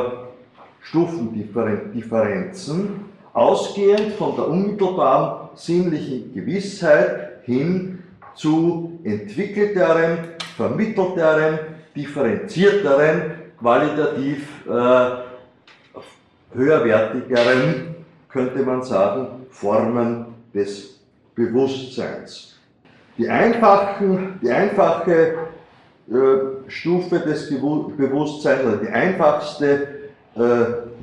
Stufendifferenzen, 0.81 3.05
ausgehend 3.33 4.13
von 4.15 4.35
der 4.35 4.49
unmittelbaren 4.49 5.51
sinnlichen 5.55 6.33
Gewissheit 6.33 7.43
hin 7.43 8.03
zu 8.35 8.99
entwickelteren, 9.05 10.17
vermittelteren, 10.57 11.59
differenzierteren, 11.95 13.21
qualitativ 13.57 14.49
äh, 14.67 15.11
höherwertigeren, 16.53 17.95
könnte 18.27 18.63
man 18.63 18.83
sagen, 18.83 19.45
Formen 19.49 20.25
des 20.53 21.00
Bewusstseins. 21.35 22.59
Die, 23.17 23.29
einfachen, 23.29 24.39
die 24.41 24.49
einfache 24.49 25.33
äh, 26.09 26.69
Stufe 26.69 27.19
des 27.19 27.49
Bewusstseins 27.49 28.65
oder 28.65 28.77
die 28.77 28.89
einfachste, 28.89 29.87
äh, 30.35 30.39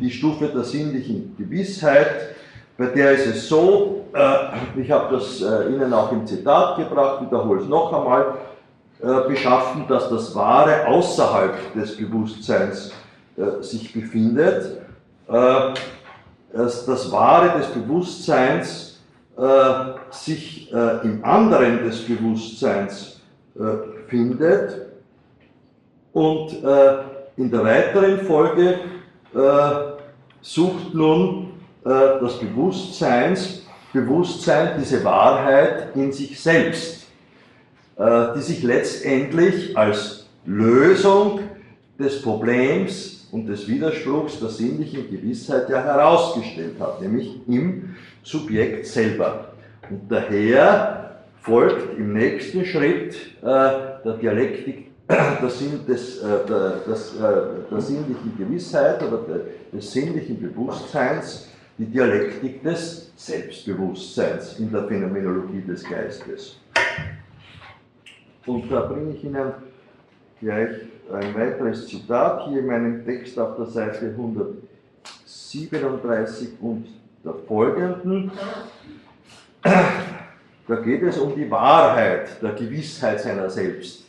die 0.00 0.10
Stufe 0.10 0.48
der 0.48 0.64
sinnlichen 0.64 1.36
Gewissheit, 1.36 2.34
bei 2.76 2.86
der 2.86 3.12
ist 3.12 3.26
es 3.26 3.48
so, 3.48 4.06
äh, 4.12 4.80
ich 4.80 4.90
habe 4.90 5.16
das 5.16 5.42
äh, 5.42 5.68
Ihnen 5.68 5.92
auch 5.92 6.12
im 6.12 6.26
Zitat 6.26 6.76
gebracht, 6.76 7.22
wiederhole 7.22 7.60
es 7.60 7.68
noch 7.68 7.92
einmal, 7.92 8.34
äh, 9.00 9.28
beschaffen, 9.28 9.84
dass 9.88 10.08
das 10.08 10.34
Wahre 10.34 10.86
außerhalb 10.86 11.74
des 11.74 11.96
Bewusstseins 11.96 12.92
äh, 13.36 13.62
sich 13.62 13.92
befindet. 13.92 14.82
dass 15.26 16.86
das 16.86 17.12
Wahre 17.12 17.58
des 17.58 17.66
Bewusstseins 17.66 19.00
sich 20.10 20.72
im 20.72 21.24
anderen 21.24 21.84
des 21.84 22.00
Bewusstseins 22.04 23.20
findet 24.08 24.88
und 26.12 26.52
in 27.36 27.50
der 27.50 27.64
weiteren 27.64 28.20
Folge 28.20 28.80
sucht 30.40 30.94
nun 30.94 31.52
das 31.84 32.38
Bewusstseins, 32.38 33.62
Bewusstsein 33.92 34.78
diese 34.78 35.02
Wahrheit 35.04 35.96
in 35.96 36.12
sich 36.12 36.40
selbst, 36.40 37.06
die 37.98 38.40
sich 38.40 38.62
letztendlich 38.62 39.76
als 39.76 40.26
Lösung 40.44 41.40
des 41.98 42.22
Problems 42.22 43.28
und 43.32 43.46
des 43.46 43.66
Widerspruchs 43.66 44.40
der 44.40 44.48
sinnlichen 44.50 45.10
Gewissheit 45.10 45.68
ja 45.68 45.82
herausgestellt 45.82 46.74
hat, 46.78 47.00
nämlich 47.00 47.40
im 47.46 47.96
Subjekt 48.22 48.86
selber. 48.86 49.47
Und 49.90 50.02
daher 50.08 51.16
folgt 51.40 51.98
im 51.98 52.12
nächsten 52.12 52.64
Schritt 52.64 53.16
äh, 53.40 53.44
der 53.44 54.16
Dialektik 54.20 54.90
der, 55.08 55.48
Sinn 55.48 55.80
des, 55.86 56.22
äh, 56.22 56.46
der, 56.46 56.70
des, 56.86 57.16
äh, 57.16 57.20
der 57.70 57.80
sinnlichen 57.80 58.36
Gewissheit 58.36 59.02
oder 59.02 59.20
des 59.72 59.92
sinnlichen 59.92 60.38
Bewusstseins 60.40 61.48
die 61.78 61.86
Dialektik 61.86 62.62
des 62.62 63.10
Selbstbewusstseins 63.16 64.58
in 64.58 64.70
der 64.72 64.86
Phänomenologie 64.88 65.62
des 65.62 65.88
Geistes. 65.88 66.60
Und 68.46 68.70
da 68.70 68.80
bringe 68.80 69.14
ich 69.14 69.24
Ihnen 69.24 69.52
gleich 70.40 70.70
ein 71.12 71.34
weiteres 71.34 71.86
Zitat 71.86 72.48
hier 72.48 72.60
in 72.60 72.66
meinem 72.66 73.04
Text 73.04 73.38
auf 73.38 73.56
der 73.56 73.66
Seite 73.66 74.06
137 74.06 76.48
und 76.60 76.86
der 77.24 77.34
folgenden. 77.46 78.30
Da 80.66 80.76
geht 80.76 81.02
es 81.02 81.18
um 81.18 81.34
die 81.34 81.50
Wahrheit 81.50 82.42
der 82.42 82.52
Gewissheit 82.52 83.20
seiner 83.20 83.48
selbst 83.48 84.08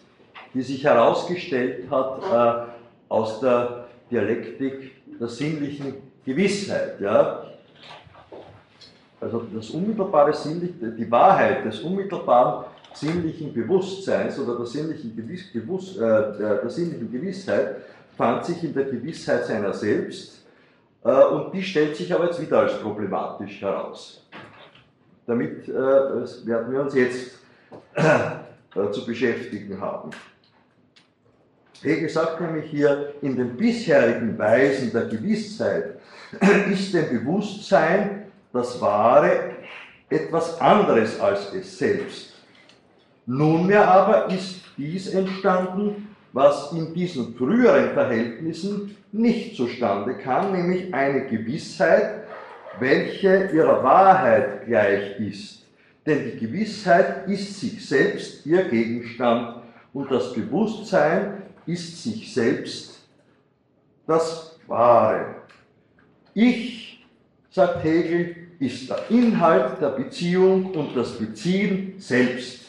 die 0.53 0.61
sich 0.61 0.83
herausgestellt 0.83 1.89
hat 1.89 2.23
äh, 2.23 3.11
aus 3.11 3.39
der 3.39 3.85
Dialektik 4.09 4.91
der 5.19 5.27
sinnlichen 5.27 5.95
Gewissheit. 6.25 6.99
Ja? 6.99 7.45
Also 9.21 9.45
das 9.53 9.69
unmittelbare 9.69 10.33
sinnliche, 10.33 10.91
die 10.91 11.09
Wahrheit 11.11 11.65
des 11.65 11.81
unmittelbaren 11.81 12.65
sinnlichen 12.93 13.53
Bewusstseins 13.53 14.39
oder 14.39 14.57
der 14.57 14.65
sinnlichen, 14.65 15.15
Gewiss, 15.15 15.51
Gewuss, 15.53 15.97
äh, 15.97 15.99
der 15.99 16.69
sinnlichen 16.69 17.11
Gewissheit 17.11 17.77
fand 18.17 18.45
sich 18.45 18.63
in 18.63 18.73
der 18.73 18.85
Gewissheit 18.85 19.45
seiner 19.45 19.73
selbst 19.73 20.45
äh, 21.03 21.23
und 21.25 21.53
die 21.53 21.61
stellt 21.61 21.95
sich 21.95 22.13
aber 22.13 22.25
jetzt 22.25 22.41
wieder 22.41 22.59
als 22.59 22.79
problematisch 22.79 23.61
heraus. 23.61 24.25
Damit 25.29 25.69
äh, 25.69 25.71
werden 25.71 26.71
wir 26.71 26.81
uns 26.81 26.95
jetzt 26.95 27.37
äh, 27.93 28.91
zu 28.91 29.05
beschäftigen 29.05 29.79
haben. 29.79 30.09
Hegel 31.83 32.09
sagt 32.09 32.41
nämlich 32.41 32.71
hier, 32.71 33.13
in 33.21 33.35
den 33.35 33.55
bisherigen 33.55 34.35
Weisen 34.39 34.91
der 34.91 35.05
Gewissheit 35.05 35.99
ist 36.71 36.95
dem 36.95 37.09
Bewusstsein 37.09 38.23
das 38.51 38.81
Wahre 38.81 39.51
etwas 40.09 40.59
anderes 40.59 41.19
als 41.19 41.53
es 41.53 41.77
selbst. 41.77 42.33
Nunmehr 43.27 43.87
aber 43.87 44.31
ist 44.31 44.61
dies 44.77 45.13
entstanden, 45.13 46.07
was 46.33 46.71
in 46.71 46.91
diesen 46.95 47.35
früheren 47.35 47.93
Verhältnissen 47.93 48.97
nicht 49.11 49.55
zustande 49.55 50.15
kam, 50.15 50.53
nämlich 50.53 50.91
eine 50.91 51.27
Gewissheit, 51.27 52.23
welche 52.79 53.49
ihrer 53.53 53.84
Wahrheit 53.84 54.65
gleich 54.65 55.19
ist. 55.19 55.65
Denn 56.05 56.32
die 56.32 56.39
Gewissheit 56.39 57.27
ist 57.27 57.60
sich 57.60 57.86
selbst 57.86 58.45
ihr 58.45 58.63
Gegenstand 58.63 59.63
und 59.93 60.12
das 60.12 60.34
Bewusstsein 60.34 61.43
ist 61.65 62.03
sich 62.03 62.34
selbst 62.34 62.99
das 64.08 64.60
Wahre. 64.67 65.36
Ich, 66.34 67.05
sagt 67.51 67.84
Hegel, 67.84 68.36
ist 68.60 68.89
der 68.89 69.10
Inhalt 69.10 69.82
der 69.82 69.89
Beziehung 69.89 70.71
und 70.73 70.95
das 70.95 71.17
Beziehen 71.17 71.95
selbst. 71.97 72.65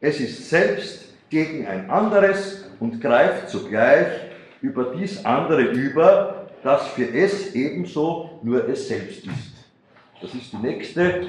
Es 0.00 0.20
ist 0.20 0.48
selbst 0.48 1.08
gegen 1.30 1.66
ein 1.66 1.90
anderes 1.90 2.64
und 2.80 3.00
greift 3.00 3.50
zugleich 3.50 4.08
über 4.60 4.94
dies 4.96 5.24
andere 5.24 5.62
über, 5.62 6.47
das 6.62 6.88
für 6.88 7.08
es 7.14 7.54
ebenso 7.54 8.38
nur 8.42 8.68
es 8.68 8.88
selbst 8.88 9.26
ist. 9.26 9.54
Das 10.20 10.34
ist 10.34 10.52
die 10.52 10.56
nächste 10.56 11.26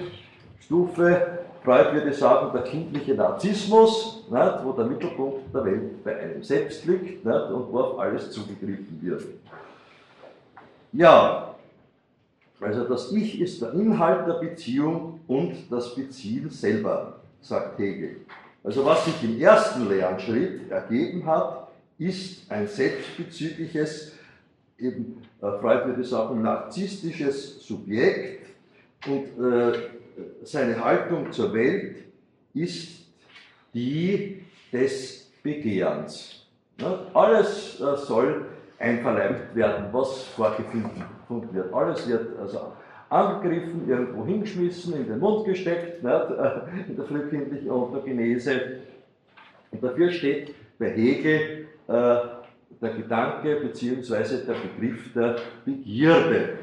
Stufe 0.60 1.40
Freud 1.64 1.94
würde 1.94 2.14
sagen, 2.14 2.52
der 2.54 2.64
kindliche 2.64 3.14
Narzissmus, 3.16 4.24
nicht, 4.30 4.64
wo 4.64 4.72
der 4.72 4.86
Mittelpunkt 4.86 5.54
der 5.54 5.66
Welt 5.66 6.04
bei 6.04 6.18
einem 6.18 6.42
selbst 6.42 6.86
liegt 6.86 7.26
nicht, 7.26 7.50
und 7.52 7.72
wo 7.72 7.80
auf 7.80 8.00
alles 8.00 8.32
zugegriffen 8.32 8.98
wird. 9.02 9.24
Ja, 10.94 11.54
also 12.62 12.86
das 12.86 13.12
Ich 13.12 13.40
ist 13.42 13.62
der 13.62 13.74
Inhalt 13.74 14.28
der 14.28 14.34
Beziehung 14.34 15.20
und 15.28 15.54
das 15.70 15.94
Beziehen 15.96 16.50
selber, 16.50 17.18
sagt 17.42 17.78
Hegel. 17.78 18.22
Also 18.64 18.86
was 18.86 19.06
sich 19.06 19.24
im 19.24 19.40
ersten 19.40 19.88
Lernschritt 19.90 20.72
ergeben 20.72 21.26
hat, 21.26 21.68
ist 21.98 22.50
ein 22.50 22.68
selbstbezügliches, 22.68 24.14
eben 24.80 25.22
äh, 25.42 25.52
Freud 25.60 25.86
würde 25.86 26.04
sagen, 26.04 26.42
narzisstisches 26.42 27.66
Subjekt 27.66 28.48
und 29.08 29.26
äh, 29.44 29.74
seine 30.44 30.84
Haltung 30.84 31.32
zur 31.32 31.54
Welt 31.54 31.98
ist 32.54 33.06
die 33.74 34.44
des 34.72 35.32
Begehrens. 35.44 36.48
Alles 37.14 37.80
äh, 37.80 37.98
soll 37.98 38.46
einverleibt 38.78 39.56
werden, 39.56 39.88
was 39.92 40.24
vorgefunden 40.24 41.04
wird. 41.52 41.74
Alles 41.74 42.08
wird 42.08 42.40
also 42.40 42.74
angegriffen, 43.10 43.90
irgendwo 43.90 44.26
hingeschmissen, 44.26 44.96
in 44.96 45.08
den 45.08 45.20
Mund 45.20 45.46
gesteckt, 45.46 46.04
nicht? 46.04 46.90
in 46.90 46.96
der 46.96 47.06
frühkindlichen 47.06 47.70
Ontogenese. 47.70 48.80
Und 49.72 49.84
dafür 49.84 50.12
steht 50.12 50.54
bei 50.78 50.92
Hegel 50.92 51.68
äh, 51.88 52.18
der 52.82 52.92
Gedanke 52.92 53.56
bzw. 53.58 54.46
der 54.46 54.54
Begriff 54.54 55.14
der 55.14 55.36
Begierde 55.66 56.60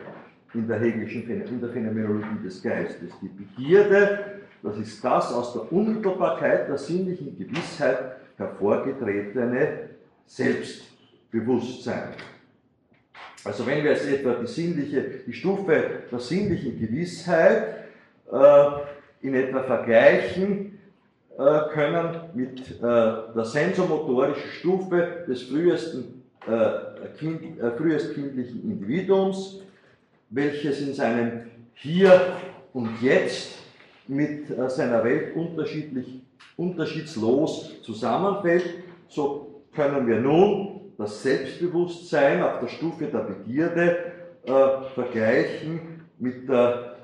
in 0.55 0.66
der 0.66 0.79
hegelischen 0.79 1.29
in 1.29 1.61
der 1.61 1.70
Phänomenologie 1.70 2.42
des 2.42 2.62
Geistes. 2.62 3.12
Die 3.20 3.29
Begierde, 3.29 4.40
das 4.62 4.79
ist 4.79 5.05
das 5.05 5.33
aus 5.33 5.52
der 5.52 5.70
Unmittelbarkeit 5.70 6.68
der 6.68 6.79
sinnlichen 6.79 7.37
Gewissheit 7.38 8.16
hervorgetretene 8.37 9.90
Selbstbewusstsein. 10.26 12.14
Also 13.44 13.66
wenn 13.66 13.85
wir 13.85 13.92
jetzt 13.92 14.09
etwa 14.09 14.35
die, 14.35 14.46
sinnliche, 14.46 15.02
die 15.26 15.33
Stufe 15.33 16.00
der 16.11 16.18
sinnlichen 16.18 16.81
Gewissheit 16.81 17.87
äh, 18.33 18.66
in 19.20 19.35
etwa 19.35 19.62
vergleichen 19.62 20.76
äh, 21.38 21.68
können 21.75 22.20
mit 22.35 22.61
äh, 22.61 22.83
der 22.83 23.44
sensomotorischen 23.44 24.51
Stufe 24.59 25.25
des 25.29 25.42
frühesten, 25.42 26.22
äh, 26.46 27.09
kind, 27.18 27.61
äh, 27.61 27.72
frühestkindlichen 27.72 28.62
Individuums, 28.62 29.61
welches 30.31 30.81
in 30.81 30.94
seinem 30.94 31.42
Hier 31.75 32.33
und 32.72 32.88
Jetzt 33.03 33.59
mit 34.09 34.49
äh, 34.51 34.70
seiner 34.70 35.05
Welt 35.05 35.37
unterschiedlich, 35.37 36.22
unterschiedslos 36.57 37.83
zusammenfällt, 37.83 38.64
so 39.09 39.62
können 39.75 40.07
wir 40.07 40.20
nun 40.20 40.92
das 40.96 41.22
Selbstbewusstsein 41.22 42.42
auf 42.42 42.61
der 42.61 42.68
Stufe 42.68 43.07
der 43.07 43.18
Begierde 43.18 43.99
äh, 44.44 44.53
vergleichen 44.94 45.81
mit 46.18 46.49
der 46.49 46.96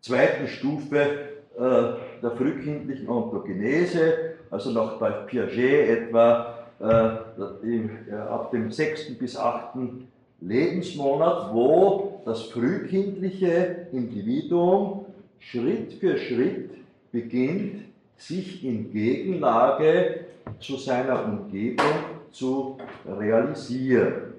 zweiten 0.00 0.48
Stufe 0.48 0.98
äh, 0.98 1.29
der 1.60 2.30
frühkindlichen 2.36 3.08
Ontogenese, 3.08 4.36
also 4.50 4.70
nach 4.70 5.26
Piaget 5.26 5.88
etwa 5.88 6.54
äh, 6.80 8.16
ab 8.30 8.50
dem 8.50 8.70
sechsten 8.72 9.16
bis 9.16 9.36
achten 9.36 10.08
Lebensmonat, 10.40 11.52
wo 11.52 12.22
das 12.24 12.42
frühkindliche 12.44 13.88
Individuum 13.92 15.04
Schritt 15.38 15.94
für 15.94 16.16
Schritt 16.16 16.70
beginnt, 17.12 17.84
sich 18.16 18.64
in 18.64 18.90
Gegenlage 18.92 20.20
zu 20.58 20.76
seiner 20.76 21.24
Umgebung 21.24 21.86
zu 22.30 22.78
realisieren. 23.06 24.34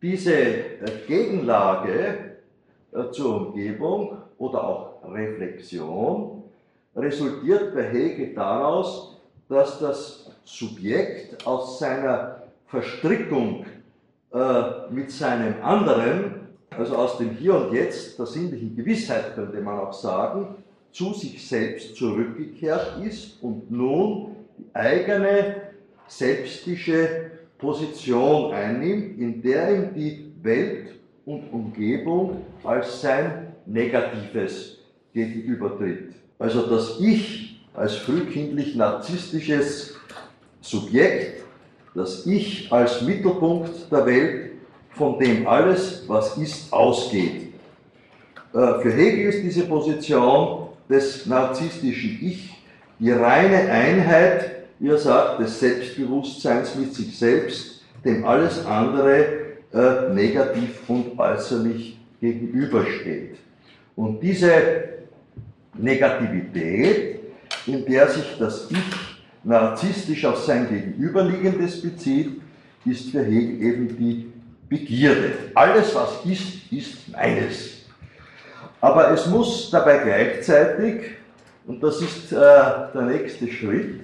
Diese 0.00 0.34
äh, 0.34 0.74
Gegenlage 1.06 2.36
äh, 2.92 3.10
zur 3.10 3.48
Umgebung 3.48 4.18
oder 4.38 4.64
auch 4.64 4.87
Reflexion 5.12 6.42
resultiert 6.94 7.74
bei 7.74 7.84
Hegel 7.84 8.34
daraus, 8.34 9.16
dass 9.48 9.78
das 9.78 10.30
Subjekt 10.44 11.46
aus 11.46 11.78
seiner 11.78 12.42
Verstrickung 12.66 13.64
äh, 14.32 14.62
mit 14.90 15.10
seinem 15.10 15.62
anderen, 15.62 16.48
also 16.70 16.96
aus 16.96 17.18
dem 17.18 17.30
Hier 17.30 17.54
und 17.54 17.72
Jetzt, 17.72 18.18
der 18.18 18.26
sinnlichen 18.26 18.76
Gewissheit 18.76 19.34
könnte 19.34 19.60
man 19.60 19.78
auch 19.78 19.92
sagen, 19.92 20.56
zu 20.92 21.14
sich 21.14 21.46
selbst 21.46 21.96
zurückgekehrt 21.96 23.02
ist 23.04 23.42
und 23.42 23.70
nun 23.70 24.36
die 24.58 24.74
eigene 24.74 25.56
selbstische 26.06 27.30
Position 27.58 28.52
einnimmt, 28.52 29.18
in 29.18 29.42
der 29.42 29.74
ihm 29.74 29.94
die 29.94 30.32
Welt 30.42 30.94
und 31.26 31.52
Umgebung 31.52 32.44
als 32.64 33.00
sein 33.02 33.54
Negatives 33.66 34.77
gegenübertritt. 35.18 36.14
Also 36.38 36.66
das 36.66 37.00
Ich 37.00 37.60
als 37.74 37.96
frühkindlich 37.96 38.76
narzisstisches 38.76 39.96
Subjekt, 40.60 41.44
das 41.94 42.26
Ich 42.26 42.72
als 42.72 43.02
Mittelpunkt 43.02 43.90
der 43.90 44.06
Welt, 44.06 44.50
von 44.90 45.18
dem 45.18 45.46
alles, 45.46 46.04
was 46.06 46.36
ist, 46.38 46.72
ausgeht. 46.72 47.52
Äh, 48.52 48.80
für 48.80 48.92
Hegel 48.92 49.28
ist 49.32 49.42
diese 49.42 49.66
Position 49.66 50.68
des 50.88 51.26
narzisstischen 51.26 52.18
Ich 52.20 52.54
die 52.98 53.12
reine 53.12 53.70
Einheit, 53.70 54.64
wie 54.78 54.88
er 54.88 54.98
sagt, 54.98 55.40
des 55.40 55.60
Selbstbewusstseins 55.60 56.74
mit 56.74 56.94
sich 56.94 57.16
selbst, 57.16 57.82
dem 58.04 58.24
alles 58.24 58.64
andere 58.64 59.26
äh, 59.72 60.12
negativ 60.14 60.88
und 60.88 61.18
äußerlich 61.18 61.98
gegenübersteht. 62.20 63.36
Und 63.94 64.20
diese 64.20 64.97
Negativität, 65.78 67.20
in 67.66 67.84
der 67.86 68.08
sich 68.08 68.36
das 68.38 68.70
Ich 68.70 68.78
narzisstisch 69.44 70.24
auf 70.24 70.38
sein 70.44 70.68
Gegenüberliegendes 70.68 71.80
bezieht, 71.82 72.40
ist 72.84 73.10
für 73.10 73.22
Hegel 73.22 73.62
eben 73.62 73.96
die 73.96 74.32
Begierde. 74.68 75.32
Alles, 75.54 75.94
was 75.94 76.24
ist, 76.24 76.72
ist 76.72 77.08
meines. 77.10 77.78
Aber 78.80 79.10
es 79.10 79.26
muss 79.26 79.70
dabei 79.70 79.98
gleichzeitig, 79.98 81.16
und 81.66 81.82
das 81.82 82.00
ist 82.00 82.32
äh, 82.32 82.36
der 82.36 83.02
nächste 83.02 83.48
Schritt, 83.48 84.00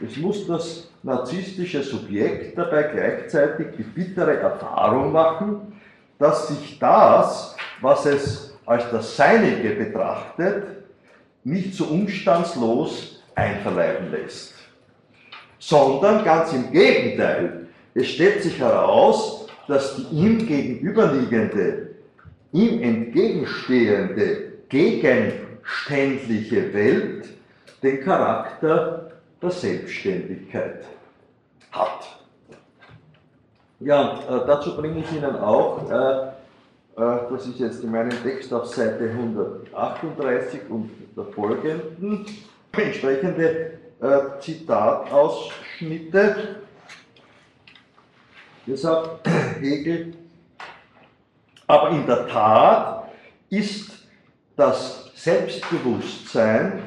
es 0.00 0.16
muss 0.16 0.46
das 0.46 0.88
narzisstische 1.02 1.82
Subjekt 1.82 2.56
dabei 2.58 2.84
gleichzeitig 2.84 3.68
die 3.78 3.82
bittere 3.82 4.38
Erfahrung 4.38 5.12
machen, 5.12 5.72
dass 6.18 6.48
sich 6.48 6.78
das, 6.78 7.56
was 7.80 8.06
es 8.06 8.56
als 8.64 8.90
das 8.90 9.16
Seinige 9.16 9.70
betrachtet, 9.70 10.75
nicht 11.46 11.74
so 11.74 11.84
umstandslos 11.84 13.22
einverleiben 13.36 14.10
lässt. 14.10 14.54
Sondern 15.58 16.24
ganz 16.24 16.52
im 16.52 16.72
Gegenteil, 16.72 17.68
es 17.94 18.08
stellt 18.08 18.42
sich 18.42 18.58
heraus, 18.58 19.46
dass 19.68 19.96
die 19.96 20.16
ihm 20.16 20.46
gegenüberliegende, 20.46 21.90
ihm 22.52 22.82
entgegenstehende, 22.82 24.54
gegenständliche 24.68 26.74
Welt 26.74 27.28
den 27.80 28.02
Charakter 28.02 29.12
der 29.40 29.50
Selbstständigkeit 29.50 30.84
hat. 31.70 32.18
Ja, 33.78 34.18
äh, 34.28 34.46
dazu 34.46 34.76
bringe 34.76 35.00
ich 35.00 35.12
Ihnen 35.12 35.36
auch, 35.36 35.90
äh, 35.90 36.35
das 36.96 37.46
ist 37.46 37.58
jetzt 37.58 37.84
in 37.84 37.90
meinem 37.90 38.22
Text 38.22 38.50
auf 38.54 38.66
Seite 38.66 39.10
138 39.10 40.60
und 40.70 40.90
der 41.14 41.24
folgenden, 41.24 42.24
entsprechende 42.72 43.72
äh, 44.00 44.40
Zitatausschnitte. 44.40 46.56
Hier 48.64 48.78
sagt 48.78 49.28
Hegel, 49.60 50.14
aber 51.66 51.90
in 51.90 52.06
der 52.06 52.26
Tat 52.28 53.10
ist 53.50 53.90
das 54.56 55.10
Selbstbewusstsein 55.14 56.82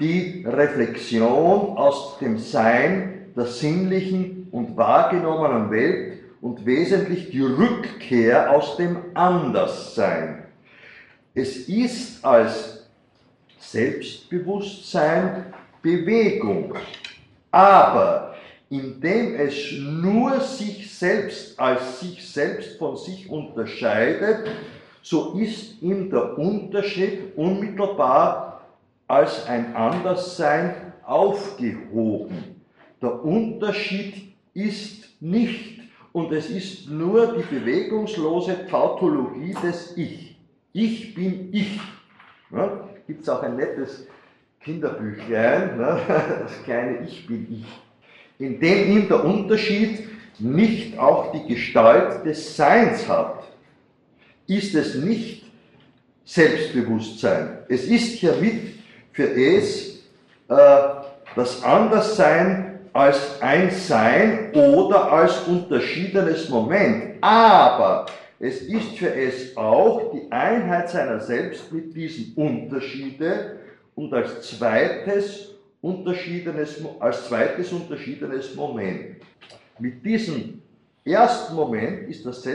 die 0.00 0.42
Reflexion 0.48 1.76
aus 1.76 2.18
dem 2.18 2.38
Sein 2.38 3.26
der 3.36 3.44
sinnlichen 3.46 4.48
und 4.52 4.76
wahrgenommenen 4.76 5.70
Welt 5.70 6.13
und 6.44 6.66
wesentlich 6.66 7.30
die 7.30 7.40
Rückkehr 7.40 8.50
aus 8.50 8.76
dem 8.76 8.98
Anderssein. 9.14 10.44
Es 11.34 11.56
ist 11.70 12.22
als 12.22 12.86
Selbstbewusstsein 13.58 15.46
Bewegung, 15.80 16.74
aber 17.50 18.34
indem 18.68 19.36
es 19.36 19.72
nur 19.72 20.38
sich 20.40 20.94
selbst 20.94 21.58
als 21.58 22.00
sich 22.00 22.28
selbst 22.28 22.76
von 22.76 22.98
sich 22.98 23.30
unterscheidet, 23.30 24.46
so 25.00 25.38
ist 25.38 25.80
ihm 25.80 26.10
der 26.10 26.38
Unterschied 26.38 27.34
unmittelbar 27.36 28.60
als 29.08 29.46
ein 29.46 29.74
Anderssein 29.74 30.92
aufgehoben. 31.06 32.60
Der 33.00 33.24
Unterschied 33.24 34.34
ist 34.52 35.08
nicht 35.22 35.73
und 36.14 36.32
es 36.32 36.48
ist 36.48 36.88
nur 36.88 37.34
die 37.36 37.42
bewegungslose 37.42 38.68
Tautologie 38.68 39.52
des 39.60 39.96
Ich. 39.96 40.36
Ich 40.72 41.12
bin 41.12 41.48
ich. 41.52 41.80
Ja, 42.52 42.88
Gibt 43.08 43.22
es 43.22 43.28
auch 43.28 43.42
ein 43.42 43.56
nettes 43.56 44.06
Kinderbüchlein, 44.60 45.76
ne? 45.76 45.98
das 46.42 46.62
kleine 46.62 47.00
Ich 47.00 47.26
bin 47.26 47.48
ich, 47.50 47.66
in 48.38 48.60
dem 48.60 48.92
ihm 48.92 49.08
der 49.08 49.24
Unterschied 49.24 50.08
nicht 50.38 50.96
auch 50.98 51.32
die 51.32 51.52
Gestalt 51.52 52.24
des 52.24 52.56
Seins 52.56 53.08
hat. 53.08 53.48
Ist 54.46 54.76
es 54.76 54.94
nicht 54.94 55.44
Selbstbewusstsein. 56.24 57.58
Es 57.68 57.86
ist 57.86 58.18
hiermit 58.18 58.78
für 59.12 59.28
es 59.34 59.98
äh, 60.48 60.78
das 61.34 61.64
Anderssein 61.64 62.73
als 62.94 63.42
ein 63.42 63.70
Sein 63.72 64.52
oder 64.54 65.12
als 65.12 65.40
unterschiedenes 65.48 66.48
Moment. 66.48 67.16
Aber 67.20 68.06
es 68.38 68.62
ist 68.62 68.96
für 68.96 69.12
es 69.12 69.56
auch 69.56 70.12
die 70.12 70.30
Einheit 70.30 70.88
seiner 70.88 71.20
selbst 71.20 71.72
mit 71.72 71.94
diesem 71.94 72.34
Unterschiede 72.36 73.58
und 73.96 74.14
als 74.14 74.42
zweites 74.42 75.54
unterschiedenes, 75.82 76.80
als 77.00 77.26
zweites 77.26 77.72
unterschiedenes 77.72 78.54
Moment. 78.54 79.16
Mit 79.80 80.04
diesem 80.04 80.62
ersten 81.04 81.56
Moment 81.56 82.08
ist 82.08 82.24
das 82.24 82.46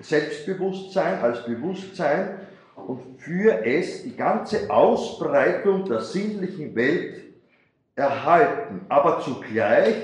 Selbstbewusstsein 0.00 1.20
als 1.20 1.44
Bewusstsein 1.44 2.40
und 2.74 3.00
für 3.18 3.64
es 3.64 4.02
die 4.02 4.16
ganze 4.16 4.68
Ausbreitung 4.68 5.84
der 5.84 6.00
sinnlichen 6.00 6.74
Welt 6.74 7.23
erhalten, 7.96 8.84
aber 8.88 9.20
zugleich 9.20 9.94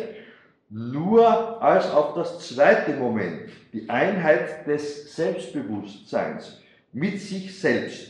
nur 0.69 1.61
als 1.63 1.91
auf 1.91 2.15
das 2.15 2.39
zweite 2.49 2.93
Moment, 2.93 3.51
die 3.73 3.89
Einheit 3.89 4.67
des 4.67 5.15
Selbstbewusstseins 5.17 6.61
mit 6.93 7.21
sich 7.21 7.59
selbst 7.59 8.09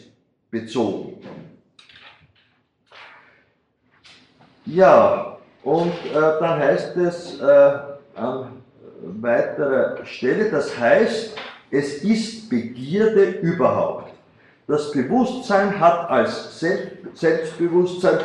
bezogen. 0.50 1.20
Ja, 4.66 5.38
und 5.62 5.92
äh, 6.06 6.12
dann 6.12 6.60
heißt 6.60 6.96
es 6.98 7.40
äh, 7.40 7.78
an 8.14 8.62
weiterer 9.02 10.04
Stelle, 10.04 10.50
das 10.50 10.78
heißt, 10.78 11.36
es 11.70 12.04
ist 12.04 12.50
Begierde 12.50 13.24
überhaupt 13.24 14.10
das 14.70 14.92
Bewusstsein 14.92 15.78
hat 15.80 16.08
als 16.08 16.60
Selbstbewusstsein 17.14 18.20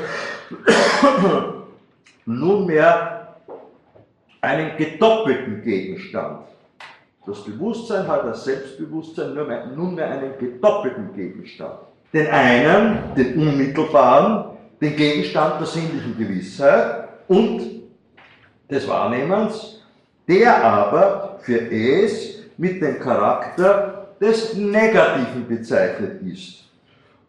nunmehr 2.26 3.36
einen 4.42 4.78
gedoppelten 4.78 5.64
Gegenstand. 5.64 6.46
Das 7.26 7.44
Bewusstsein 7.44 8.08
hat 8.08 8.22
als 8.24 8.44
Selbstbewusstsein 8.44 9.34
nunmehr 9.76 10.10
einen 10.10 10.38
gedoppelten 10.40 11.14
Gegenstand. 11.16 11.80
Den 12.14 12.28
einen, 12.28 13.00
den 13.16 13.40
unmittelbaren, 13.40 14.58
den 14.80 14.96
Gegenstand 14.96 15.60
der 15.60 15.68
sinnlichen 15.68 16.18
Gewissheit 16.18 17.10
und 17.28 17.82
des 18.70 18.88
Wahrnehmens, 18.88 19.82
der 20.28 20.64
aber 20.64 21.40
für 21.42 21.72
es 21.72 22.44
mit 22.58 22.82
dem 22.82 23.00
Charakter 23.00 24.08
des 24.22 24.56
Negativen 24.56 25.48
bezeichnet 25.48 26.22
ist. 26.22 26.64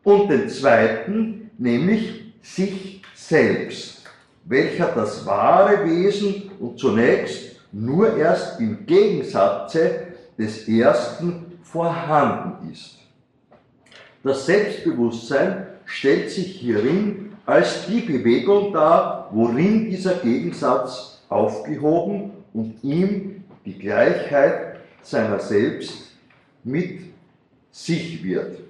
Und 0.05 0.31
den 0.31 0.49
zweiten, 0.49 1.51
nämlich 1.59 2.33
sich 2.43 3.03
selbst, 3.29 4.05
welcher 4.45 4.89
das 4.95 5.27
wahre 5.27 5.85
Wesen 5.85 6.51
und 6.61 6.79
zunächst 6.79 7.57
nur 7.73 8.17
erst 8.17 8.61
im 8.61 8.87
Gegensatze 8.87 10.09
des 10.39 10.69
ersten 10.69 11.59
vorhanden 11.63 12.71
ist. 12.71 12.99
Das 14.23 14.47
Selbstbewusstsein 14.47 15.67
stellt 15.85 16.31
sich 16.31 16.61
hierin 16.61 17.33
als 17.45 17.87
die 17.87 18.01
Bewegung 18.01 18.73
dar, 18.73 19.29
worin 19.33 19.89
dieser 19.91 20.15
Gegensatz 20.17 21.23
aufgehoben 21.29 22.33
und 22.53 22.83
ihm 22.83 23.45
die 23.65 23.79
Gleichheit 23.79 24.81
seiner 25.03 25.39
selbst 25.39 26.13
mit 26.65 27.01
sich 27.71 28.23
wird. 28.25 28.61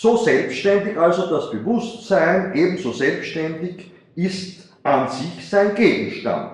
So 0.00 0.16
selbstständig 0.16 0.96
also 0.96 1.26
das 1.28 1.50
Bewusstsein, 1.50 2.52
ebenso 2.54 2.92
selbstständig 2.92 3.90
ist 4.14 4.68
an 4.84 5.08
sich 5.08 5.48
sein 5.48 5.74
Gegenstand. 5.74 6.52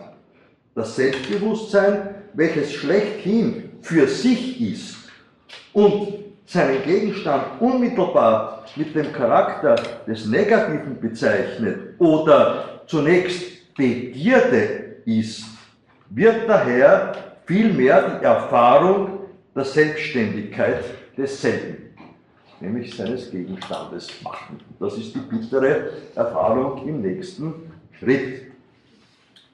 Das 0.75 0.97
Selbstbewusstsein, 0.97 2.15
welches 2.33 2.73
schlechthin 2.73 3.73
für 3.83 4.09
sich 4.09 4.59
ist 4.63 4.97
und 5.75 6.15
seinen 6.47 6.83
Gegenstand 6.85 7.61
unmittelbar 7.61 8.65
mit 8.77 8.95
dem 8.95 9.13
Charakter 9.13 9.75
des 10.07 10.25
Negativen 10.25 10.99
bezeichnet 10.99 12.01
oder 12.01 12.81
zunächst 12.87 13.75
Begierde 13.75 15.03
ist, 15.05 15.45
wird 16.09 16.49
daher 16.49 17.13
vielmehr 17.45 18.21
die 18.21 18.25
Erfahrung 18.25 19.19
der 19.55 19.65
Selbstständigkeit 19.67 20.83
desselben, 21.15 21.84
nämlich 22.65 22.97
seines 22.97 23.31
Gegenstandes 23.31 24.09
machen. 24.23 24.61
Das 24.81 24.97
ist 24.97 25.15
die 25.15 25.21
bittere 25.21 25.91
Erfahrung 26.15 26.87
im 26.87 27.03
nächsten 27.03 27.55
Schritt. 27.99 28.43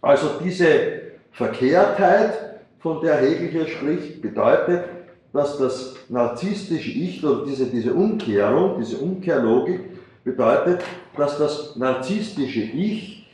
Also 0.01 0.39
diese 0.43 1.03
Verkehrtheit, 1.33 2.51
von 2.79 3.03
der 3.03 3.17
Hegel 3.17 3.49
hier 3.49 3.67
spricht, 3.69 4.23
bedeutet, 4.23 4.85
dass 5.33 5.59
das 5.59 5.95
narzisstische 6.09 6.91
Ich 6.91 7.23
oder 7.25 7.45
diese, 7.45 7.67
diese 7.67 7.93
Umkehrung, 7.93 8.81
diese 8.81 8.97
Umkehrlogik 8.97 9.81
bedeutet, 10.25 10.83
dass 11.17 11.39
das 11.39 11.77
narzisstische 11.77 12.61
Ich 12.61 13.29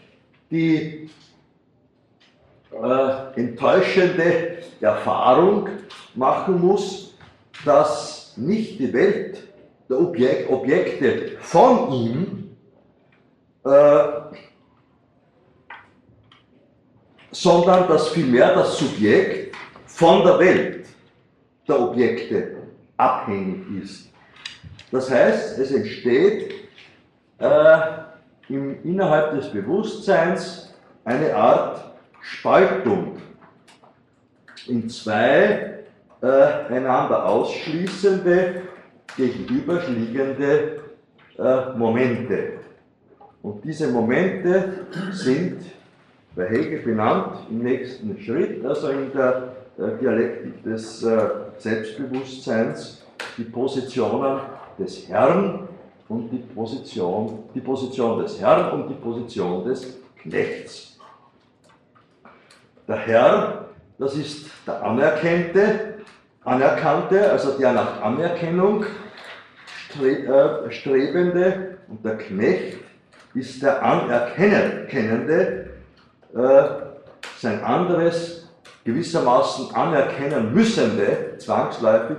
die 0.50 1.08
äh, 2.72 3.40
enttäuschende 3.40 4.58
Erfahrung 4.80 5.68
machen 6.14 6.60
muss, 6.60 7.14
dass 7.64 8.34
nicht 8.36 8.78
die 8.78 8.92
Welt 8.92 9.45
der 9.88 10.00
Objek 10.00 10.50
Objekte 10.50 11.36
von 11.40 11.92
ihm, 11.92 12.56
äh, 13.64 14.04
sondern 17.30 17.88
dass 17.88 18.08
vielmehr 18.08 18.54
das 18.54 18.78
Subjekt 18.78 19.54
von 19.86 20.24
der 20.24 20.38
Welt 20.38 20.86
der 21.68 21.80
Objekte 21.80 22.56
abhängig 22.96 23.82
ist. 23.82 24.10
Das 24.90 25.10
heißt, 25.10 25.58
es 25.58 25.72
entsteht 25.72 26.54
äh, 27.38 27.78
im, 28.48 28.82
innerhalb 28.84 29.32
des 29.32 29.50
Bewusstseins 29.50 30.74
eine 31.04 31.34
Art 31.34 31.92
Spaltung 32.20 33.18
in 34.66 34.88
zwei 34.88 35.84
äh, 36.22 36.26
einander 36.26 37.26
ausschließende, 37.26 38.62
gegenüberliegende 39.16 40.80
äh, 41.38 41.72
Momente. 41.76 42.52
Und 43.42 43.64
diese 43.64 43.88
Momente 43.88 44.86
sind 45.12 45.62
bei 46.34 46.48
Hegel 46.48 46.80
benannt 46.80 47.38
im 47.50 47.60
nächsten 47.60 48.18
Schritt, 48.20 48.64
also 48.64 48.88
in 48.88 49.12
der 49.12 49.52
äh, 49.78 49.98
Dialektik 50.00 50.62
des 50.64 51.02
äh, 51.02 51.18
Selbstbewusstseins, 51.58 53.04
die 53.38 53.44
Positionen 53.44 54.40
des 54.78 55.08
Herrn 55.08 55.68
und 56.08 56.30
die 56.30 56.38
Position, 56.38 57.44
die 57.54 57.60
Position 57.60 58.22
des 58.22 58.40
Herrn 58.40 58.72
und 58.72 58.88
die 58.88 58.94
Position 58.94 59.64
des 59.64 59.98
Knechts. 60.22 60.98
Der 62.86 62.96
Herr, 62.96 63.64
das 63.98 64.14
ist 64.14 64.46
der 64.66 64.82
Anerkannte, 64.82 65.94
Anerkannte, 66.44 67.30
also 67.30 67.58
der 67.58 67.72
nach 67.72 68.02
Anerkennung 68.02 68.84
äh, 70.02 70.70
Strebende, 70.70 71.78
und 71.88 72.04
der 72.04 72.18
Knecht 72.18 72.78
ist 73.34 73.62
der 73.62 73.82
Anerkennende, 73.82 75.70
äh, 76.34 76.62
sein 77.38 77.62
anderes, 77.62 78.48
gewissermaßen 78.84 79.74
anerkennen 79.74 80.52
müssende, 80.54 81.34
zwangsläufig 81.38 82.16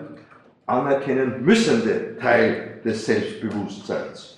anerkennen 0.65 1.43
müssende 1.43 2.17
Teil 2.17 2.79
des 2.83 3.05
Selbstbewusstseins. 3.05 4.37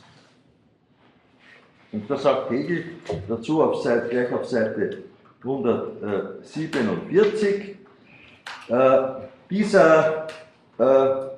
Und 1.92 2.08
da 2.10 2.18
sagt 2.18 2.50
Hegel 2.52 2.86
dazu 3.28 3.62
auf 3.64 3.82
Seite, 3.82 4.10
gleich 4.10 4.32
auf 4.32 4.46
Seite 4.46 5.00
147, 5.42 7.78
äh, 8.68 9.00
dieser 9.50 10.28
äh, 10.78 11.29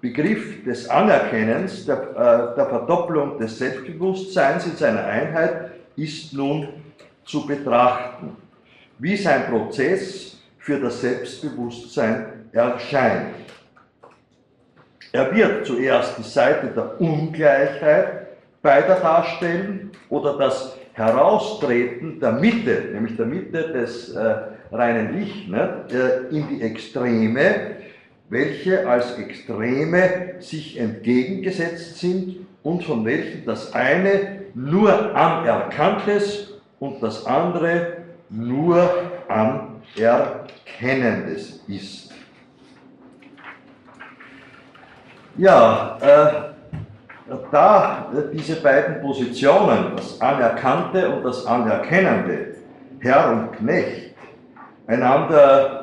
Begriff 0.00 0.64
des 0.64 0.88
Anerkennens, 0.88 1.84
der, 1.86 1.96
äh, 1.96 2.56
der 2.56 2.66
Verdopplung 2.66 3.38
des 3.38 3.58
Selbstbewusstseins 3.58 4.66
in 4.66 4.76
seiner 4.76 5.04
Einheit 5.04 5.72
ist 5.96 6.32
nun 6.32 6.68
zu 7.24 7.46
betrachten, 7.46 8.36
wie 8.98 9.16
sein 9.16 9.46
Prozess 9.46 10.38
für 10.58 10.78
das 10.78 11.00
Selbstbewusstsein 11.00 12.46
erscheint. 12.52 13.34
Er 15.12 15.34
wird 15.34 15.66
zuerst 15.66 16.18
die 16.18 16.22
Seite 16.22 16.68
der 16.68 17.00
Ungleichheit 17.00 18.28
beider 18.62 18.96
darstellen 18.96 19.90
oder 20.08 20.36
das 20.36 20.76
Heraustreten 20.92 22.20
der 22.20 22.32
Mitte, 22.32 22.90
nämlich 22.92 23.16
der 23.16 23.26
Mitte 23.26 23.72
des 23.72 24.10
äh, 24.10 24.34
reinen 24.70 25.20
Ich, 25.20 25.48
ne, 25.48 25.84
äh, 25.90 26.34
in 26.34 26.48
die 26.48 26.62
Extreme, 26.62 27.76
welche 28.30 28.88
als 28.88 29.18
Extreme 29.18 30.34
sich 30.38 30.78
entgegengesetzt 30.78 31.98
sind 31.98 32.46
und 32.62 32.84
von 32.84 33.04
welchen 33.04 33.44
das 33.44 33.72
eine 33.72 34.38
nur 34.54 35.14
anerkanntes 35.14 36.54
und 36.78 37.02
das 37.02 37.26
andere 37.26 37.98
nur 38.28 38.88
anerkennendes 39.28 41.64
ist. 41.66 42.12
Ja, 45.36 45.98
äh, 46.00 46.48
da 47.52 48.10
diese 48.32 48.56
beiden 48.56 49.00
Positionen, 49.00 49.92
das 49.96 50.20
Anerkannte 50.20 51.08
und 51.10 51.24
das 51.24 51.46
Anerkennende, 51.46 52.56
Herr 53.00 53.30
und 53.30 53.52
Knecht, 53.52 54.14
einander 54.86 55.77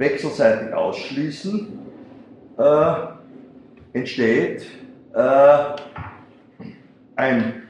wechselseitig 0.00 0.72
ausschließen, 0.72 1.78
äh, 2.58 2.94
entsteht 3.92 4.66
äh, 5.12 5.58
ein 7.16 7.62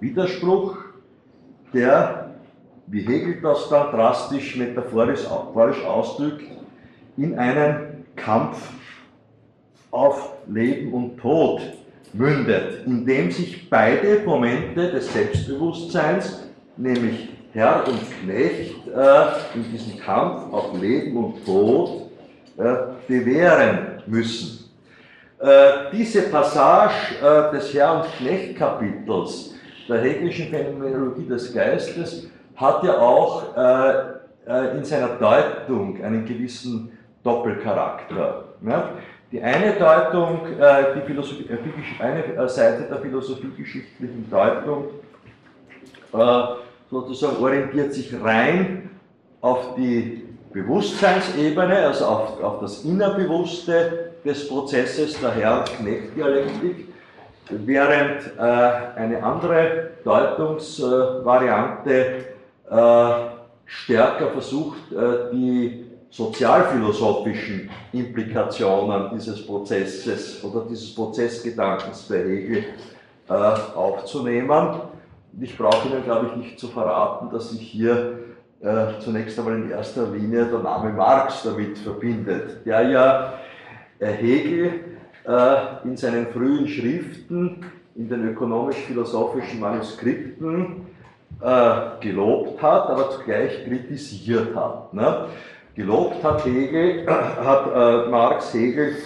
Widerspruch, 0.00 0.78
der, 1.74 2.34
wie 2.86 3.02
Hegel 3.02 3.40
das 3.42 3.68
da 3.68 3.90
drastisch 3.90 4.56
metaphorisch 4.56 5.26
ausdrückt, 5.84 6.44
in 7.18 7.38
einen 7.38 8.06
Kampf 8.16 8.70
auf 9.90 10.36
Leben 10.48 10.92
und 10.94 11.18
Tod 11.18 11.60
mündet, 12.14 12.86
indem 12.86 13.30
sich 13.30 13.68
beide 13.68 14.22
Momente 14.24 14.90
des 14.90 15.12
Selbstbewusstseins, 15.12 16.48
nämlich 16.78 17.28
Herr 17.54 17.86
und 17.86 18.00
Knecht, 18.22 18.88
äh, 18.88 19.24
in 19.54 19.70
diesem 19.70 20.00
Kampf 20.00 20.50
auf 20.52 20.72
Leben 20.80 21.16
und 21.16 21.44
Tod 21.44 22.10
äh, 22.56 22.74
bewähren 23.06 24.02
müssen. 24.06 24.70
Äh, 25.38 25.90
diese 25.92 26.22
Passage 26.22 27.50
des 27.52 27.74
Herr- 27.74 27.96
und 27.96 28.06
Knecht-Kapitels 28.16 29.54
der 29.86 30.00
hegelischen 30.00 30.48
Phänomenologie 30.48 31.26
des 31.26 31.52
Geistes 31.52 32.28
hat 32.56 32.84
ja 32.84 32.98
auch 32.98 33.56
in 34.76 34.84
seiner 34.84 35.08
Deutung 35.16 36.02
einen 36.02 36.24
gewissen 36.24 36.96
Doppelcharakter. 37.24 38.44
Die 39.32 39.42
eine 39.42 39.72
Deutung, 39.72 40.42
die 40.46 40.62
eine 41.98 42.48
Seite 42.48 42.82
der 42.88 42.98
philosophiegeschichtlichen 42.98 44.30
Deutung, 44.30 44.84
sozusagen 46.92 47.42
orientiert 47.42 47.92
sich 47.94 48.12
rein 48.22 48.90
auf 49.40 49.74
die 49.76 50.28
Bewusstseinsebene, 50.52 51.86
also 51.86 52.04
auf, 52.04 52.42
auf 52.42 52.60
das 52.60 52.84
Innerbewusste 52.84 54.12
des 54.24 54.46
Prozesses 54.46 55.18
der 55.18 55.32
Herr-Knecht-Dialektik, 55.32 56.88
während 57.48 58.38
äh, 58.38 58.40
eine 58.40 59.20
andere 59.22 59.90
Deutungsvariante 60.04 62.26
äh, 62.70 63.08
stärker 63.64 64.28
versucht, 64.28 64.92
äh, 64.92 65.30
die 65.32 65.86
sozialphilosophischen 66.10 67.70
Implikationen 67.94 69.08
dieses 69.14 69.46
Prozesses 69.46 70.44
oder 70.44 70.66
dieses 70.68 70.94
Prozessgedankens 70.94 72.02
bei 72.02 72.18
Hegel 72.18 72.64
äh, 73.30 73.32
aufzunehmen. 73.32 74.91
Ich 75.40 75.56
brauche 75.56 75.88
Ihnen, 75.88 76.04
glaube 76.04 76.26
ich, 76.26 76.36
nicht 76.36 76.60
zu 76.60 76.68
verraten, 76.68 77.30
dass 77.30 77.50
sich 77.50 77.60
hier 77.60 78.18
äh, 78.60 79.00
zunächst 79.00 79.38
einmal 79.38 79.56
in 79.56 79.70
erster 79.70 80.06
Linie 80.08 80.44
der 80.44 80.58
Name 80.58 80.92
Marx 80.92 81.42
damit 81.42 81.78
verbindet, 81.78 82.64
der 82.66 82.82
ja 82.88 83.34
äh, 83.98 84.06
Hegel 84.06 84.72
äh, 85.26 85.56
in 85.84 85.96
seinen 85.96 86.26
frühen 86.28 86.68
Schriften, 86.68 87.64
in 87.94 88.08
den 88.08 88.28
ökonomisch-philosophischen 88.28 89.60
Manuskripten 89.60 90.86
äh, 91.40 91.72
gelobt 92.00 92.62
hat, 92.62 92.90
aber 92.90 93.10
zugleich 93.10 93.64
kritisiert 93.64 94.54
hat. 94.54 94.92
Ne? 94.92 95.28
Gelobt 95.74 96.22
hat 96.22 96.44
Hegel, 96.44 97.06
hat 97.06 97.66
äh, 97.74 98.10
Marx 98.10 98.52
Hegel 98.52 98.96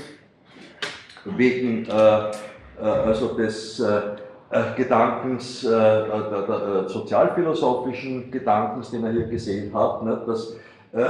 wegen 1.24 1.89
also 2.79 3.29
des 3.35 3.81
äh, 3.81 4.01
Gedankens, 4.76 5.64
äh, 5.64 5.68
der, 5.68 6.44
der, 6.48 6.84
äh, 6.84 6.88
sozialphilosophischen 6.88 8.30
Gedankens, 8.30 8.90
den 8.90 9.04
er 9.04 9.12
hier 9.12 9.26
gesehen 9.26 9.72
hat, 9.74 10.02
ne, 10.02 10.20
dass 10.26 10.57
äh, 10.92 11.04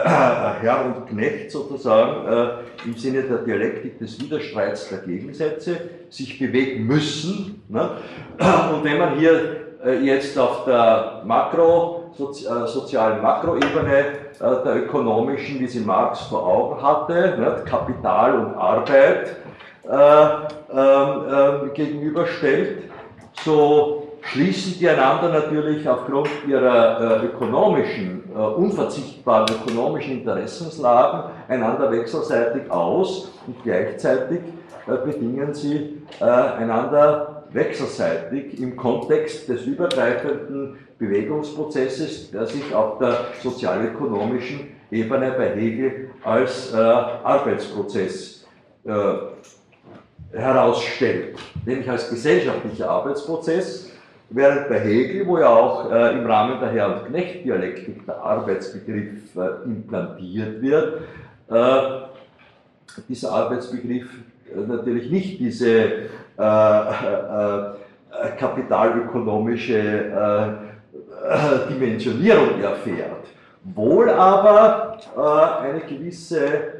Herr 0.60 0.84
und 0.86 1.06
Knecht 1.06 1.50
sozusagen 1.50 2.26
äh, 2.26 2.48
im 2.86 2.94
Sinne 2.94 3.22
der 3.22 3.38
Dialektik 3.38 3.98
des 3.98 4.20
Widerstreits 4.20 4.88
der 4.88 4.98
Gegensätze 4.98 5.78
sich 6.08 6.38
bewegen 6.38 6.86
müssen. 6.86 7.62
Ne? 7.68 7.90
Und 8.72 8.84
wenn 8.84 8.98
man 8.98 9.18
hier 9.18 9.66
jetzt 10.02 10.36
auf 10.38 10.64
der 10.64 11.22
Makro, 11.24 12.10
sozi 12.16 12.44
sozialen 12.66 13.22
Makroebene 13.22 14.04
der 14.40 14.76
ökonomischen, 14.76 15.60
wie 15.60 15.68
sie 15.68 15.80
Marx 15.80 16.22
vor 16.22 16.44
Augen 16.46 16.82
hatte, 16.82 17.36
ne, 17.38 17.62
Kapital 17.64 18.38
und 18.38 18.54
Arbeit 18.54 19.36
ähm, 19.88 21.72
gegenüberstellt, 21.74 22.90
so 23.46 24.08
schließen 24.22 24.74
die 24.80 24.88
einander 24.88 25.28
natürlich 25.28 25.88
aufgrund 25.88 26.28
ihrer 26.48 27.22
äh, 27.22 27.26
ökonomischen, 27.26 28.24
äh, 28.34 28.38
unverzichtbaren 28.38 29.46
ökonomischen 29.54 30.18
Interessenslagen 30.18 31.30
einander 31.48 31.90
wechselseitig 31.92 32.68
aus 32.70 33.32
und 33.46 33.62
gleichzeitig 33.62 34.40
äh, 34.88 34.96
bedingen 35.04 35.54
sie 35.54 36.02
äh, 36.20 36.24
einander 36.24 37.44
wechselseitig 37.52 38.60
im 38.60 38.76
Kontext 38.76 39.48
des 39.48 39.64
übergreifenden 39.64 40.78
Bewegungsprozesses, 40.98 42.32
der 42.32 42.46
sich 42.46 42.74
auf 42.74 42.98
der 42.98 43.18
sozialökonomischen 43.42 44.72
Ebene 44.90 45.32
bei 45.38 45.54
Hegel 45.54 46.10
als 46.24 46.74
äh, 46.74 46.76
Arbeitsprozess 46.76 48.44
äh, 48.84 48.90
herausstellt, 50.32 51.38
nämlich 51.64 51.88
als 51.88 52.10
gesellschaftlicher 52.10 52.90
Arbeitsprozess, 52.90 53.92
während 54.30 54.68
bei 54.68 54.80
Hegel, 54.80 55.26
wo 55.26 55.38
ja 55.38 55.48
auch 55.48 55.90
äh, 55.90 56.18
im 56.18 56.26
Rahmen 56.26 56.60
der 56.60 56.70
Herr- 56.70 57.00
und 57.00 57.06
Knecht-Dialektik 57.06 58.04
der 58.06 58.16
Arbeitsbegriff 58.16 59.36
äh, 59.36 59.64
implantiert 59.64 60.60
wird, 60.60 61.02
äh, 61.48 61.80
dieser 63.08 63.32
Arbeitsbegriff 63.32 64.08
äh, 64.54 64.60
natürlich 64.66 65.10
nicht 65.10 65.38
diese 65.38 65.78
äh, 65.78 66.08
äh, 66.38 67.72
kapitalökonomische 68.38 70.56
Dimensionierung 71.68 72.62
erfährt, 72.62 73.26
wohl 73.62 74.08
aber 74.08 74.96
eine 75.60 75.80
gewisse 75.80 76.75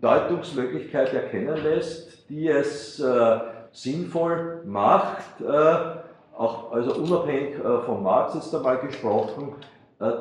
Deutungsmöglichkeit 0.00 1.12
erkennen 1.14 1.62
lässt, 1.62 2.28
die 2.28 2.48
es 2.48 3.00
äh, 3.00 3.38
sinnvoll 3.72 4.62
macht, 4.64 5.40
äh, 5.40 5.98
auch 6.36 6.70
also 6.70 6.94
unabhängig 6.94 7.56
von 7.86 8.02
Marx 8.04 8.36
ist 8.36 8.54
einmal 8.54 8.78
gesprochen, 8.78 9.56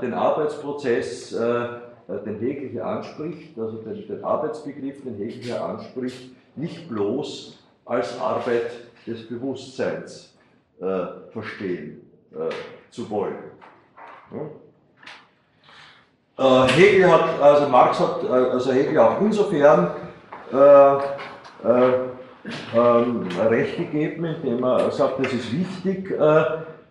den 0.02 0.16
Arbeitsprozess, 0.16 1.30
den 1.30 2.40
Hegel 2.40 2.82
anspricht, 2.82 3.56
also 3.60 3.84
den, 3.84 4.24
Arbeitsbegriff, 4.24 5.04
den 5.04 5.18
Hegel 5.18 5.44
hier 5.44 5.64
anspricht, 5.64 6.32
nicht 6.56 6.90
bloß 6.90 7.64
als 7.86 8.20
Arbeit 8.20 8.72
des 9.06 9.30
Bewusstseins 9.30 10.36
verstehen 11.30 12.02
zu 12.90 13.08
wollen. 13.12 13.36
Äh, 14.34 14.67
Hegel 16.38 17.12
hat, 17.12 17.42
also 17.42 17.68
Marx 17.68 18.00
hat, 18.00 18.24
äh, 18.24 18.28
also 18.28 18.72
Hegel 18.72 19.00
auch 19.00 19.20
insofern 19.22 19.92
äh, 20.54 20.58
äh, 20.58 21.00
ähm, 22.76 23.28
Recht 23.50 23.78
gegeben, 23.78 24.26
indem 24.26 24.64
er 24.64 24.92
sagt, 24.92 25.20
es 25.26 25.34
ist 25.34 25.52
wichtig, 25.52 26.12
äh, 26.12 26.44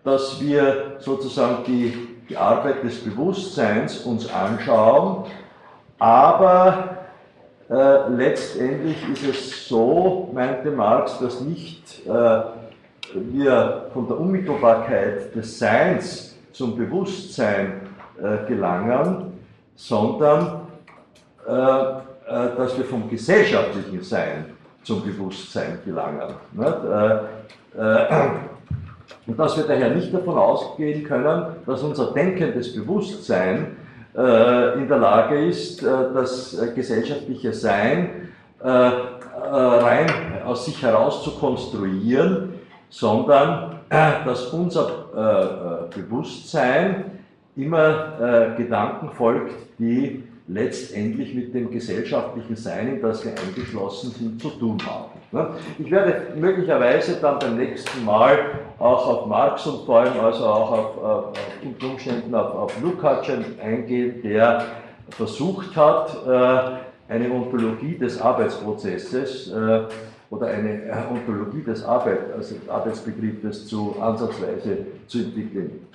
dass 0.03 0.41
wir 0.41 0.97
sozusagen 0.99 1.65
die, 1.65 2.09
die 2.29 2.37
Arbeit 2.37 2.83
des 2.83 3.03
Bewusstseins 3.05 3.99
uns 3.99 4.29
anschauen, 4.33 5.27
aber 6.01 6.97
äh, 7.71 8.09
letztendlich 8.09 8.97
ist 9.13 9.25
es 9.25 9.69
so, 9.69 10.29
meinte 10.35 10.71
Marx, 10.73 11.19
dass 11.21 11.41
nicht 11.41 12.03
wir 13.15 13.87
von 13.93 14.09
der 14.09 14.21
Unmittelbarkeit 14.21 15.35
des 15.35 15.59
Seins 15.59 16.37
zum 16.53 16.77
Bewusstsein 16.77 17.81
gelangen, 18.47 19.36
sondern 19.77 20.63
äh, 21.47 21.53
äh, 22.27 22.57
dass 22.57 22.77
wir 22.77 22.85
vom 22.85 23.09
gesellschaftlichen 23.09 24.03
Sein 24.03 24.47
zum 24.83 25.01
Bewusstsein 25.05 25.79
gelangen. 25.85 26.35
Äh, 26.59 27.81
äh, 27.81 28.31
und 29.29 29.39
dass 29.39 29.57
wir 29.57 29.65
daher 29.65 29.91
nicht 29.91 30.13
davon 30.13 30.37
ausgehen 30.37 31.05
können, 31.05 31.45
dass 31.67 31.85
unser 31.85 32.13
denkendes 32.13 32.75
Bewusstsein 32.75 33.77
äh, 34.17 34.75
in 34.75 34.89
der 34.89 34.99
Lage 34.99 35.47
ist, 35.47 35.85
äh, 35.85 35.87
das 36.15 36.57
gesellschaftliche 36.75 37.53
Sein 37.53 38.29
rein 38.59 40.07
aus 40.45 40.65
sich 40.65 40.83
heraus 40.83 41.23
zu 41.23 41.33
konstruieren, 41.33 42.55
sondern 42.89 43.81
dass 43.91 44.47
unser 44.47 45.89
Bewusstsein 45.95 47.16
immer 47.57 48.55
Gedanken 48.57 49.11
folgt, 49.11 49.53
die 49.79 50.23
letztendlich 50.49 51.35
mit 51.35 51.55
dem 51.55 51.71
gesellschaftlichen 51.71 52.55
Sein, 52.57 52.97
in 52.97 53.03
das 53.03 53.25
wir 53.25 53.33
eingeschlossen 53.33 54.11
sind, 54.13 54.41
zu 54.41 54.51
tun 54.51 54.79
haben. 54.87 55.17
Ne? 55.33 55.49
Ich 55.79 55.91
werde 55.91 56.35
möglicherweise 56.37 57.17
dann 57.21 57.39
beim 57.39 57.57
nächsten 57.57 58.05
Mal 58.05 58.39
auch 58.79 59.07
auf 59.07 59.27
Marx 59.27 59.67
und 59.67 59.85
vor 59.85 60.01
allem 60.01 60.21
also 60.21 60.45
auch 60.47 60.71
auf, 60.71 60.99
auf, 60.99 61.25
unter 61.65 61.87
Umständen 61.91 62.35
auf, 62.35 62.55
auf 62.55 62.81
Lukács 62.81 63.29
eingehen, 63.61 64.23
der 64.23 64.65
versucht 65.11 65.75
hat, 65.77 66.17
äh, 66.27 67.13
eine 67.13 67.31
Ontologie 67.31 67.97
des 67.97 68.21
Arbeitsprozesses 68.21 69.51
äh, 69.53 69.81
oder 70.31 70.47
eine 70.49 70.85
äh, 70.85 70.95
Ontologie 71.11 71.63
des 71.63 71.85
Arbeit, 71.85 72.19
also 72.37 72.57
Arbeitsbegriffes 72.69 73.67
zu 73.67 73.97
ansatzweise 74.01 74.87
zu 75.07 75.19
entwickeln. 75.19 75.87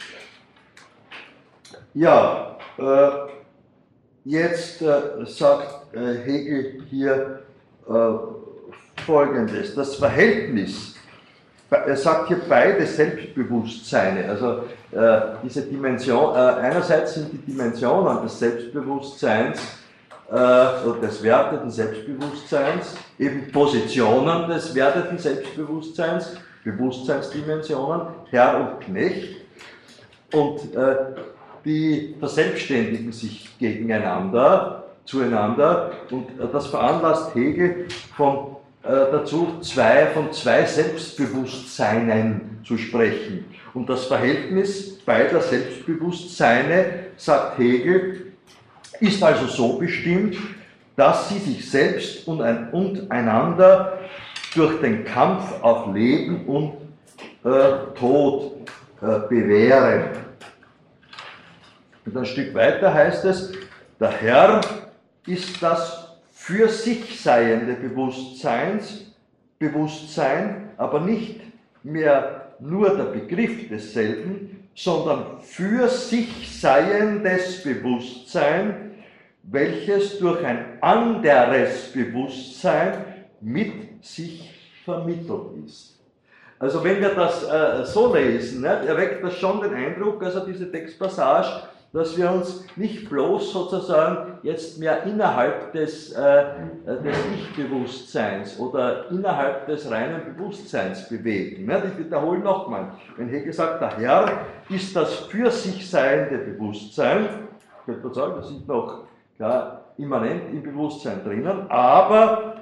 Ja, 1.93 2.57
äh, 2.77 3.31
Jetzt 4.23 4.83
äh, 4.83 5.25
sagt 5.25 5.95
äh, 5.95 6.13
Hegel 6.23 6.83
hier 6.89 7.39
Folgendes, 9.05 9.73
das 9.73 9.95
Verhältnis, 9.95 10.95
er 11.71 11.97
sagt 11.97 12.27
hier 12.27 12.39
beide 12.47 12.85
Selbstbewusstseine, 12.85 14.29
also 14.29 14.65
diese 15.43 15.63
Dimension, 15.63 16.35
einerseits 16.35 17.15
sind 17.15 17.33
die 17.33 17.39
Dimensionen 17.39 18.21
des 18.21 18.37
Selbstbewusstseins 18.37 19.59
des 20.31 21.23
werteten 21.23 21.71
Selbstbewusstseins, 21.71 22.95
eben 23.17 23.51
Positionen 23.51 24.47
des 24.47 24.73
werteten 24.75 25.17
Selbstbewusstseins, 25.17 26.37
Bewusstseinsdimensionen, 26.63 28.07
Herr 28.29 28.59
und 28.59 28.85
Knecht. 28.85 29.37
Und 30.31 30.73
äh, 30.75 30.95
die 31.65 32.15
verselbstständigen 32.19 33.11
sich 33.11 33.57
gegeneinander, 33.59 34.83
zueinander. 35.05 35.91
Und 36.09 36.29
äh, 36.39 36.47
das 36.51 36.67
veranlasst 36.67 37.35
Hegel 37.35 37.87
von, 38.15 38.55
äh, 38.83 38.89
dazu, 38.89 39.59
zwei, 39.61 40.07
von 40.07 40.31
zwei 40.31 40.65
Selbstbewusstseinen 40.65 42.61
zu 42.65 42.77
sprechen. 42.77 43.45
Und 43.73 43.89
das 43.89 44.05
Verhältnis 44.05 44.97
beider 44.99 45.41
Selbstbewusstseine, 45.41 47.05
sagt 47.17 47.57
Hegel, 47.57 48.33
ist 48.99 49.23
also 49.23 49.47
so 49.47 49.77
bestimmt, 49.77 50.37
dass 50.95 51.29
sie 51.29 51.39
sich 51.39 51.69
selbst 51.69 52.27
und, 52.27 52.41
einander 53.09 53.99
durch 54.53 54.79
den 54.81 55.05
Kampf 55.05 55.61
auf 55.61 55.93
Leben 55.93 56.45
und 56.45 56.73
äh, 57.43 57.95
Tod 57.97 58.57
äh, 59.01 59.27
bewähren. 59.27 60.30
Und 62.05 62.17
ein 62.17 62.25
Stück 62.25 62.53
weiter 62.53 62.93
heißt 62.93 63.25
es, 63.25 63.53
der 63.99 64.11
Herr 64.11 64.61
ist 65.27 65.61
das 65.61 66.17
für 66.31 66.67
sich 66.67 67.21
seiende 67.21 67.73
Bewusstseins, 67.73 69.13
Bewusstsein, 69.59 70.69
aber 70.77 71.01
nicht 71.01 71.41
mehr 71.83 72.53
nur 72.59 72.95
der 72.95 73.03
Begriff 73.05 73.69
desselben, 73.69 74.67
sondern 74.73 75.41
für 75.41 75.87
sich 75.87 76.59
seiendes 76.59 77.61
Bewusstsein, 77.61 78.91
welches 79.43 80.19
durch 80.19 80.43
ein 80.43 80.81
anderes 80.81 81.91
Bewusstsein 81.91 83.05
mit 83.39 84.03
sich 84.03 84.49
vermittelt 84.85 85.65
ist. 85.65 85.99
Also 86.57 86.83
wenn 86.83 87.01
wir 87.01 87.15
das 87.15 87.43
äh, 87.43 87.85
so 87.85 88.13
lesen, 88.13 88.61
ne, 88.61 88.85
erweckt 88.87 89.23
das 89.23 89.35
schon 89.37 89.61
den 89.61 89.73
Eindruck, 89.73 90.23
also 90.23 90.45
diese 90.45 90.71
Textpassage, 90.71 91.63
dass 91.93 92.17
wir 92.17 92.31
uns 92.31 92.65
nicht 92.77 93.09
bloß 93.09 93.51
sozusagen 93.51 94.39
jetzt 94.43 94.79
mehr 94.79 95.03
innerhalb 95.03 95.73
des, 95.73 96.13
äh, 96.13 96.43
des 96.85 97.17
Ich-Bewusstseins 97.35 98.57
oder 98.59 99.11
innerhalb 99.11 99.65
des 99.65 99.91
reinen 99.91 100.23
Bewusstseins 100.23 101.09
bewegen. 101.09 101.65
Ne? 101.65 101.83
Ich 101.91 102.05
wiederhole 102.05 102.39
nochmal, 102.39 102.93
wenn 103.17 103.27
Hegel 103.27 103.51
sagt, 103.51 103.81
der 103.81 103.97
Herr 103.97 104.45
ist 104.69 104.95
das 104.95 105.15
für 105.15 105.51
sich 105.51 105.89
seiende 105.89 106.37
Bewusstsein, 106.37 107.27
könnte 107.85 108.05
man 108.05 108.13
sagen, 108.13 108.33
das 108.37 108.47
sind 108.47 108.67
noch 108.67 109.03
ja, 109.37 109.81
immanent 109.97 110.43
im 110.51 110.63
Bewusstsein 110.63 111.23
drinnen, 111.25 111.69
aber 111.69 112.55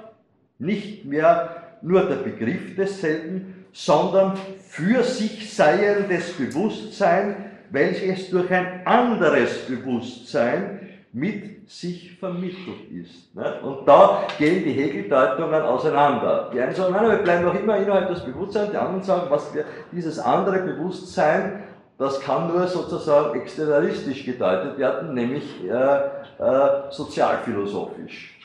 nicht 0.58 1.04
mehr 1.04 1.56
nur 1.82 2.02
der 2.02 2.16
Begriff 2.16 2.74
desselben, 2.74 3.64
sondern 3.72 4.36
für 4.58 5.04
sich 5.04 5.54
seiendes 5.54 6.32
Bewusstsein, 6.32 7.49
welches 7.70 8.30
durch 8.30 8.50
ein 8.50 8.86
anderes 8.86 9.66
Bewusstsein 9.66 10.88
mit 11.12 11.68
sich 11.68 12.16
vermittelt 12.18 12.90
ist. 12.92 13.30
Und 13.62 13.86
da 13.86 14.26
gehen 14.38 14.64
die 14.64 14.72
Hegeldeutungen 14.72 15.62
auseinander. 15.62 16.50
Die 16.52 16.60
einen 16.60 16.74
sagen, 16.74 16.94
nein, 16.94 17.10
wir 17.10 17.18
bleiben 17.18 17.44
noch 17.44 17.54
immer 17.54 17.76
innerhalb 17.76 18.08
des 18.08 18.24
Bewusstseins, 18.24 18.70
die 18.70 18.76
anderen 18.76 19.02
sagen, 19.02 19.26
was 19.28 19.52
wir, 19.54 19.64
dieses 19.92 20.18
andere 20.18 20.60
Bewusstsein 20.60 21.64
das 22.00 22.18
kann 22.18 22.48
nur 22.48 22.66
sozusagen 22.66 23.38
externalistisch 23.38 24.24
gedeutet 24.24 24.78
werden, 24.78 25.12
nämlich 25.12 25.62
äh, 25.68 25.96
äh, 26.38 26.90
sozialphilosophisch. 26.90 28.38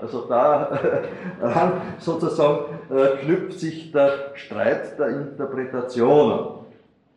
Also 0.00 0.26
daran 0.26 1.72
sozusagen 1.98 2.66
äh, 2.90 3.16
knüpft 3.16 3.58
sich 3.58 3.90
der 3.90 4.30
Streit 4.34 4.96
der 4.96 5.08
Interpretationen. 5.08 6.60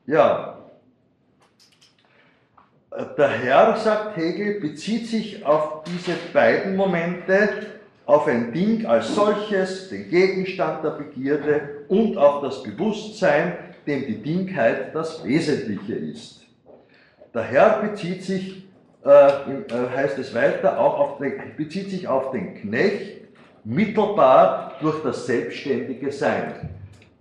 Ja, 0.08 0.57
der 2.92 3.30
Herr, 3.30 3.78
sagt 3.78 4.18
Hegel, 4.18 4.60
bezieht 4.60 5.08
sich 5.08 5.46
auf 5.46 5.84
diese 5.86 6.14
beiden 6.34 6.76
Momente, 6.76 7.50
auf 8.06 8.28
ein 8.28 8.54
Ding 8.54 8.86
als 8.86 9.14
solches, 9.14 9.90
den 9.90 10.10
Gegenstand 10.10 10.84
der 10.84 10.92
Begierde 10.92 11.86
und 11.90 12.18
auf 12.18 12.42
das 12.42 12.64
Bewusstsein, 12.64 13.58
dem 13.86 14.06
die 14.06 14.22
Dingheit 14.22 14.96
das 14.96 15.24
Wesentliche 15.26 15.94
ist. 15.94 16.46
Der 17.34 17.44
Herr 17.44 17.82
bezieht 17.82 18.24
sich, 18.24 18.66
äh, 19.06 19.10
äh, 19.10 19.90
heißt 19.96 20.18
es 20.20 20.34
weiter, 20.34 20.80
auch 20.80 21.00
auf 21.00 21.18
den, 21.18 21.34
bezieht 21.58 21.90
sich 21.90 22.08
auf 22.08 22.32
den 22.32 22.56
Knecht 22.56 23.22
mittelbar 23.66 24.76
durch 24.82 25.04
das 25.04 25.26
selbstständige 25.26 26.12
Sein. 26.12 26.70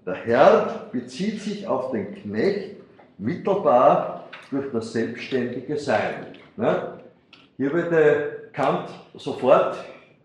Der 0.06 0.14
Herr 0.14 0.86
bezieht 0.92 1.42
sich 1.42 1.66
auf 1.66 1.90
den 1.90 2.14
Knecht 2.14 2.76
mittelbar 3.18 4.25
durch 4.50 4.72
das 4.72 4.92
selbstständige 4.92 5.76
Sein. 5.78 6.26
Ne? 6.56 6.98
Hier 7.56 7.72
würde 7.72 8.50
Kant 8.52 8.88
sofort 9.14 9.76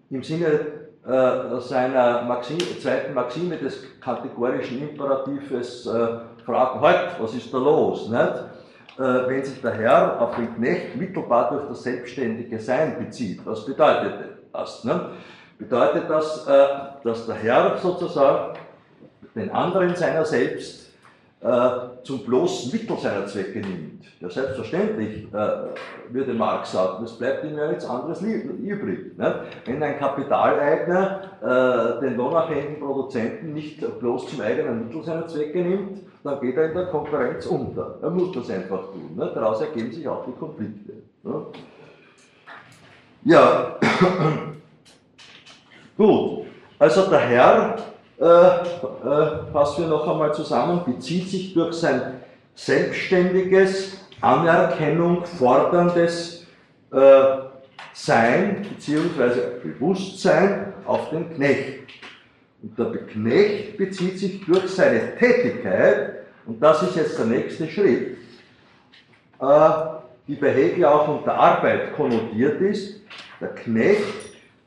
im 0.10 0.24
Sinne 0.24 0.82
äh, 1.06 1.60
seiner 1.60 2.24
Maxime, 2.24 2.80
zweiten 2.80 3.14
Maxime 3.14 3.58
des 3.58 4.00
kategorischen 4.00 4.90
Imperatives 4.90 5.88
äh, 5.88 6.08
fragen, 6.46 6.82
halt, 6.82 7.20
was 7.20 7.34
ist 7.34 7.54
da 7.54 7.58
los? 7.58 8.10
Nicht? 8.10 8.22
Äh, 9.00 9.28
wenn 9.28 9.44
sich 9.44 9.62
der 9.62 9.74
Herr 9.74 10.22
auf 10.22 10.36
den 10.36 10.54
Knecht 10.56 10.96
mittelbar 10.96 11.50
durch 11.50 11.68
das 11.70 11.84
selbstständige 11.84 12.60
Sein 12.60 12.98
bezieht, 13.00 13.46
was 13.46 13.66
bedeutet 13.66 14.38
das? 14.54 14.84
Nicht? 14.84 15.00
Bedeutet 15.58 16.10
das, 16.10 16.46
äh, 16.48 16.68
dass 17.04 17.26
der 17.26 17.36
Herr 17.36 17.78
sozusagen 17.78 18.58
den 19.36 19.50
anderen 19.52 19.96
seiner 19.96 20.26
selbst 20.26 20.92
äh, 21.42 21.70
zum 22.04 22.24
bloßen 22.24 22.72
Mittel 22.72 22.98
seiner 22.98 23.26
Zwecke 23.26 23.60
nimmt. 23.60 24.06
Ja, 24.20 24.30
selbstverständlich, 24.30 25.28
äh, 25.34 25.50
würde 26.10 26.34
Marx 26.34 26.72
sagen, 26.72 27.04
es 27.04 27.18
bleibt 27.18 27.44
ihm 27.44 27.58
ja 27.58 27.68
nichts 27.68 27.86
anderes 27.86 28.22
übrig. 28.22 29.18
Ne? 29.18 29.46
Wenn 29.66 29.82
ein 29.82 30.00
Kapitaleigner 30.00 31.22
äh, 31.42 32.02
den 32.02 32.18
lohnabhängigen 32.18 32.80
Produzenten 32.80 33.54
nicht 33.54 33.80
bloß 34.00 34.28
zum 34.28 34.42
eigenen 34.42 34.88
Mittel 34.88 35.04
seiner 35.04 35.28
Zwecke 35.28 35.62
nimmt, 35.62 36.00
dann 36.24 36.40
geht 36.40 36.56
er 36.56 36.70
in 36.70 36.76
der 36.76 36.86
Konkurrenz 36.88 37.46
unter. 37.46 37.98
Er 38.02 38.10
muss 38.10 38.32
das 38.34 38.50
einfach 38.50 38.92
tun. 38.92 39.16
Ne? 39.16 39.32
Daraus 39.34 39.62
ergeben 39.62 39.92
sich 39.92 40.08
auch 40.08 40.26
die 40.26 40.34
Konflikte. 40.34 40.94
Ne? 41.24 41.46
Ja, 43.24 43.78
gut. 45.98 46.46
Also 46.80 47.10
der 47.10 47.20
Herr 47.20 47.78
äh, 48.22 48.26
äh, 48.26 49.52
fassen 49.52 49.86
wir 49.86 49.88
noch 49.90 50.08
einmal 50.08 50.32
zusammen, 50.32 50.82
bezieht 50.86 51.28
sich 51.28 51.56
durch 51.56 51.74
sein 51.74 52.22
selbstständiges, 52.54 53.98
Anerkennung 54.22 55.26
forderndes 55.26 56.46
äh, 56.92 57.22
Sein 57.94 58.68
bzw. 58.70 59.60
Bewusstsein 59.64 60.74
auf 60.86 61.10
den 61.10 61.34
Knecht. 61.34 61.80
Und 62.62 62.78
der 62.78 62.92
Knecht 63.08 63.78
bezieht 63.78 64.20
sich 64.20 64.46
durch 64.46 64.68
seine 64.68 65.16
Tätigkeit, 65.16 66.20
und 66.46 66.62
das 66.62 66.84
ist 66.84 66.96
jetzt 66.96 67.18
der 67.18 67.26
nächste 67.26 67.68
Schritt, 67.68 68.18
äh, 69.40 69.70
die 70.28 70.36
bei 70.36 70.52
Hegel 70.52 70.86
auch 70.86 71.08
unter 71.08 71.34
Arbeit 71.34 71.96
konnotiert 71.96 72.62
ist. 72.62 73.02
Der 73.40 73.50
Knecht 73.50 74.21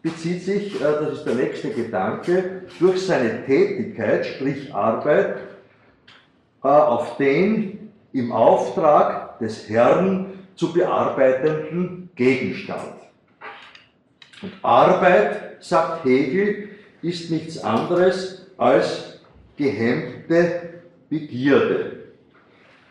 bezieht 0.05 0.45
sich, 0.45 0.81
äh, 0.81 0.85
das 0.85 1.15
ist 1.15 1.25
der 1.25 1.35
nächste 1.35 1.71
Gedanke, 1.71 2.63
durch 2.79 3.07
seine 3.07 3.45
Tätigkeit, 3.47 4.27
sprich 4.27 4.73
Arbeit, 4.73 5.37
äh, 6.63 6.69
auf 6.69 7.17
den 7.17 7.91
im 8.13 8.31
Auftrag 8.31 9.39
des 9.39 9.69
Herrn 9.69 10.27
zu 10.55 10.73
bearbeitenden 10.73 12.11
Gegenstand. 12.15 12.95
Und 14.43 14.53
Arbeit, 14.63 15.57
sagt 15.61 16.05
Hegel, 16.05 16.69
ist 17.01 17.31
nichts 17.31 17.59
anderes 17.65 18.47
als 18.59 19.21
gehemmte 19.57 20.75
Begierde. 21.09 22.05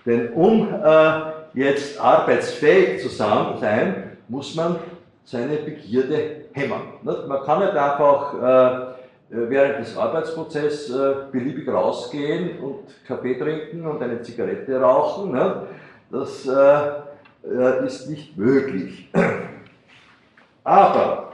Denn 0.06 0.34
um 0.34 0.68
äh, 0.68 1.22
jetzt 1.54 2.00
arbeitsfähig 2.00 3.02
zu 3.04 3.10
sein, 3.10 4.18
muss 4.28 4.56
man 4.56 4.80
seine 5.24 5.58
Begierde 5.58 6.43
hämmern. 6.54 6.82
Man 7.02 7.44
kann 7.44 7.60
nicht 7.60 7.76
einfach 7.76 8.34
äh, 8.34 8.96
während 9.30 9.80
des 9.80 9.98
Arbeitsprozesses 9.98 10.96
äh, 10.96 11.14
beliebig 11.32 11.68
rausgehen 11.68 12.60
und 12.60 12.80
Kaffee 13.08 13.36
trinken 13.36 13.86
und 13.86 14.02
eine 14.02 14.22
Zigarette 14.22 14.80
rauchen. 14.80 15.38
Das 16.12 16.48
äh, 16.48 17.86
ist 17.86 18.10
nicht 18.10 18.38
möglich. 18.38 19.10
Aber 20.64 21.34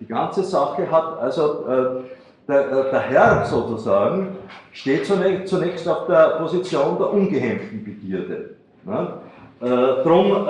die 0.00 0.06
ganze 0.06 0.42
Sache 0.42 0.90
hat, 0.90 1.18
also 1.18 2.04
der, 2.46 3.00
Herr 3.00 3.46
sozusagen, 3.46 4.36
steht 4.72 5.06
zunächst 5.06 5.88
auf 5.88 6.06
der 6.08 6.36
Position 6.36 6.98
der 6.98 7.10
ungehemmten 7.10 7.82
Begierde. 7.84 8.50
Drum 9.58 10.46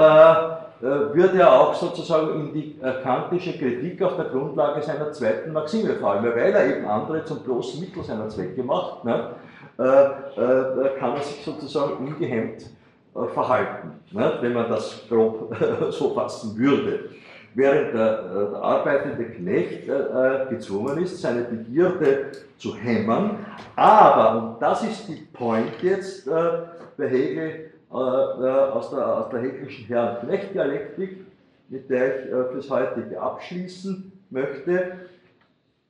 würde 0.80 1.38
er 1.38 1.52
auch 1.52 1.74
sozusagen 1.74 2.40
in 2.40 2.52
die 2.52 2.76
äh, 2.82 3.02
kantische 3.02 3.56
Kritik 3.56 4.02
auf 4.02 4.16
der 4.16 4.26
Grundlage 4.26 4.82
seiner 4.82 5.12
zweiten 5.12 5.52
Maxime 5.52 5.94
fallen, 5.94 6.24
weil 6.24 6.52
er 6.52 6.76
eben 6.76 6.86
andere 6.86 7.24
zum 7.24 7.40
bloßen 7.40 7.80
Mittel 7.80 8.02
seiner 8.02 8.28
Zwecke 8.28 8.62
macht, 8.62 9.04
ne, 9.04 9.30
äh, 9.78 9.82
äh, 9.82 10.98
kann 10.98 11.14
er 11.14 11.22
sich 11.22 11.44
sozusagen 11.44 12.06
ungehemmt 12.06 12.66
äh, 13.14 13.26
verhalten, 13.32 13.92
ne, 14.12 14.38
wenn 14.40 14.52
man 14.52 14.68
das 14.68 15.02
grob 15.08 15.54
so 15.90 16.14
fassen 16.14 16.56
würde. 16.56 17.10
Während 17.54 17.94
der, 17.94 18.18
äh, 18.18 18.50
der 18.50 18.62
arbeitende 18.62 19.24
Knecht 19.24 19.88
äh, 19.88 20.46
gezwungen 20.50 21.02
ist, 21.02 21.20
seine 21.20 21.42
Begierde 21.42 22.32
zu 22.58 22.74
hämmern, 22.74 23.46
aber, 23.76 24.38
und 24.38 24.62
das 24.62 24.82
ist 24.82 25.08
die 25.08 25.26
Point 25.32 25.82
jetzt 25.82 26.26
bei 26.26 27.08
Hegel, 27.08 27.72
äh, 27.90 27.94
äh, 27.94 27.98
aus 27.98 28.90
der, 28.90 29.18
aus 29.18 29.30
der 29.30 29.40
Hegelischen 29.40 29.86
Herr-Knecht-Dialektik, 29.86 31.26
mit 31.68 31.90
der 31.90 32.24
ich 32.24 32.32
äh, 32.32 32.44
fürs 32.52 32.70
heutige 32.70 33.20
abschließen 33.20 34.12
möchte, 34.30 34.92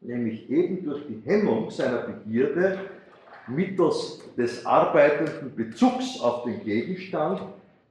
nämlich 0.01 0.49
eben 0.51 0.84
durch 0.84 1.07
die 1.07 1.22
Hemmung 1.24 1.70
seiner 1.70 2.03
Begierde 2.03 2.78
mittels 3.47 4.20
des 4.36 4.64
arbeitenden 4.64 5.55
Bezugs 5.55 6.20
auf 6.20 6.45
den 6.45 6.62
Gegenstand 6.64 7.42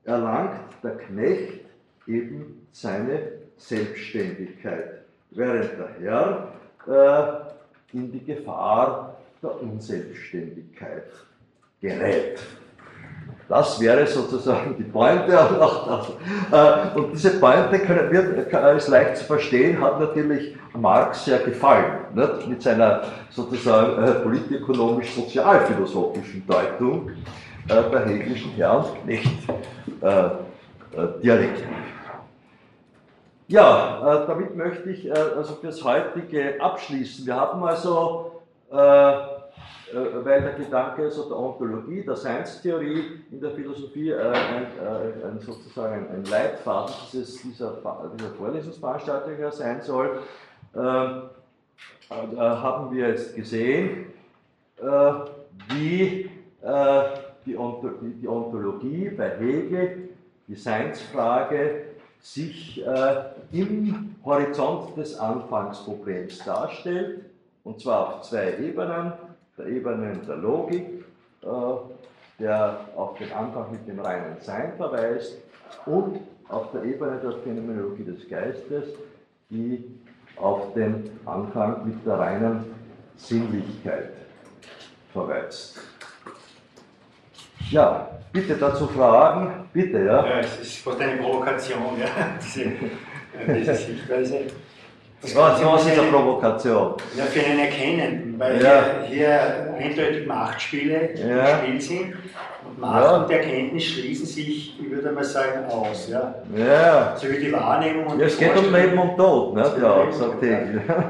erlangt 0.04 0.60
der 0.84 0.98
Knecht 0.98 1.66
eben 2.08 2.68
seine 2.72 3.20
Selbstständigkeit, 3.58 5.04
während 5.32 5.72
der 5.78 6.50
Herr 6.88 7.54
äh, 7.94 7.98
in 7.98 8.12
die 8.12 8.24
Gefahr 8.24 9.18
der 9.42 9.62
Unselbstständigkeit 9.62 11.12
gerät. 11.82 12.40
Das 13.50 13.80
wäre 13.80 14.06
sozusagen 14.08 14.76
die 14.78 14.84
Pointe. 14.84 15.34
Äh, 16.52 16.98
und 16.98 17.14
diese 17.14 17.40
Pointe 17.40 17.80
können, 17.80 18.12
wird, 18.12 18.52
ist 18.78 18.88
leicht 18.88 19.18
zu 19.18 19.26
verstehen, 19.26 19.82
hat 19.82 20.00
natürlich 20.00 20.56
Marx 20.74 21.26
sehr 21.26 21.40
gefallen, 21.40 22.06
nicht? 22.14 22.48
mit 22.48 22.62
seiner 22.62 23.02
sozusagen 23.30 24.02
äh, 24.04 24.12
politikökonomisch-sozialphilosophischen 24.12 26.48
Deutung 26.48 27.10
äh, 27.68 27.84
der 27.92 28.06
hegelischen 28.06 28.52
Herr- 28.52 28.78
und 28.78 28.86
Knecht-Dialektik. 29.04 31.68
Ja, 33.48 34.26
damit 34.28 34.56
möchte 34.56 34.90
ich 34.90 35.12
also 35.14 35.56
fürs 35.56 35.84
heutige 35.84 36.62
abschließen. 36.62 37.26
Wir 37.26 37.36
haben 37.36 37.62
also 37.64 38.42
äh, 38.72 39.33
weil 39.94 40.42
der 40.42 40.54
Gedanke 40.54 41.04
also 41.04 41.30
der 41.30 41.38
Ontologie, 41.38 42.04
der 42.04 42.16
Science-Theorie 42.16 43.22
in 43.32 43.40
der 43.40 43.52
Philosophie 43.52 44.10
äh, 44.10 44.22
ein, 44.22 44.64
äh, 44.64 45.26
ein, 45.28 45.40
sozusagen 45.40 46.08
ein 46.10 46.24
Leitfaden 46.26 46.94
dieses, 47.12 47.42
dieser, 47.42 47.78
dieser 48.18 48.30
Vorlesungsveranstaltung 48.32 49.52
sein 49.52 49.82
soll, 49.82 50.20
ähm, 50.76 51.24
haben 52.10 52.96
wir 52.96 53.10
jetzt 53.10 53.36
gesehen, 53.36 54.08
wie 55.70 56.30
die, 57.46 57.58
die 58.22 58.28
Ontologie 58.28 59.10
bei 59.10 59.30
Hegel, 59.40 60.10
die 60.48 60.56
Seinsfrage, 60.56 61.86
sich 62.20 62.84
im 63.52 64.16
Horizont 64.24 64.96
des 64.98 65.18
Anfangsproblems 65.18 66.40
darstellt, 66.40 67.26
und 67.64 67.80
zwar 67.80 68.10
auf 68.10 68.22
zwei 68.24 68.58
Ebenen 68.60 69.14
der 69.58 69.68
Ebene 69.68 70.18
der 70.28 70.36
Logik, 70.38 70.86
äh, 71.42 71.48
der 72.40 72.80
auf 72.96 73.18
den 73.18 73.32
Anfang 73.32 73.72
mit 73.72 73.88
dem 73.88 74.00
reinen 74.00 74.38
Sein 74.40 74.74
verweist, 74.78 75.38
und 75.86 76.20
auf 76.50 76.72
der 76.72 76.84
Ebene 76.84 77.20
der 77.20 77.32
Phänomenologie 77.44 78.04
des 78.04 78.28
Geistes, 78.30 78.86
die 79.50 79.84
auf 80.36 80.74
den 80.74 81.12
Anfang 81.26 81.86
mit 81.86 82.06
der 82.06 82.20
reinen 82.20 82.66
Sinnlichkeit 83.16 84.14
verweist. 85.12 85.80
Ja, 87.70 88.10
bitte 88.32 88.56
dazu 88.56 88.88
Fragen, 88.88 89.68
bitte, 89.72 90.00
ja. 90.00 90.26
Ja, 90.26 90.40
es 90.40 90.60
ist 90.60 90.78
fast 90.80 91.00
eine 91.00 91.22
Provokation, 91.22 92.00
ja, 92.00 92.08
diese, 92.44 92.72
diese 93.48 93.76
Sichtweise. 93.76 94.40
Das 95.22 95.36
was, 95.36 95.64
was 95.64 95.86
ist 95.86 95.98
eine 95.98 96.12
Provokation? 96.12 96.96
Ja, 97.16 97.24
für 97.26 97.46
einen 97.46 97.60
Erkennen, 97.60 98.23
weil 98.44 98.62
ja. 98.62 98.86
hier, 99.08 99.16
hier 99.16 99.74
eindeutig 99.78 100.28
Machtspiele 100.28 101.14
ja. 101.16 101.60
im 101.60 101.80
Spiel 101.80 101.82
sind. 101.82 102.14
Und 102.68 102.80
Macht 102.80 103.04
ja. 103.04 103.18
und 103.18 103.32
Erkenntnis 103.32 103.86
schließen 103.86 104.26
sich, 104.26 104.80
ich 104.80 104.92
würde 104.92 105.12
mal 105.12 105.24
sagen, 105.24 105.66
aus. 105.66 106.10
Ja. 106.10 106.36
ja. 106.56 107.16
So 107.16 107.30
wie 107.30 107.38
die 107.38 107.52
Wahrnehmung 107.52 108.08
und 108.08 108.20
ja, 108.20 108.26
Es 108.26 108.38
geht 108.38 108.56
um 108.58 108.74
Leben 108.74 108.98
und 108.98 109.16
Tod, 109.18 109.56
ne? 109.56 109.72
ja, 109.82 110.12
sagt 110.12 110.44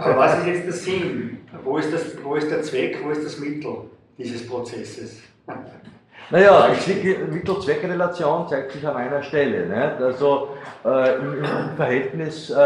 Aber 0.02 0.18
was 0.18 0.40
ist 0.40 0.48
jetzt 0.48 0.66
der 0.66 0.74
Sinn? 0.74 1.38
Wo 1.64 1.78
ist, 1.78 1.94
das, 1.94 2.02
wo 2.24 2.36
ist 2.36 2.52
der 2.52 2.62
Zweck, 2.62 2.98
wo 3.04 3.12
ist 3.12 3.26
das 3.26 3.40
Mittel 3.40 3.76
dieses 4.18 4.48
Prozesses? 4.48 5.22
Naja, 6.30 6.70
die 6.88 7.16
Mittel-Zweck-Relation 7.32 8.48
zeigt 8.48 8.72
sich 8.72 8.88
an 8.88 8.96
einer 8.96 9.22
Stelle. 9.24 9.68
Nicht? 9.68 10.02
Also 10.02 10.50
äh, 10.86 11.16
im, 11.16 11.44
im, 11.44 11.76
Verhältnis 11.76 12.50
äh, 12.50 12.54
äh, 12.54 12.58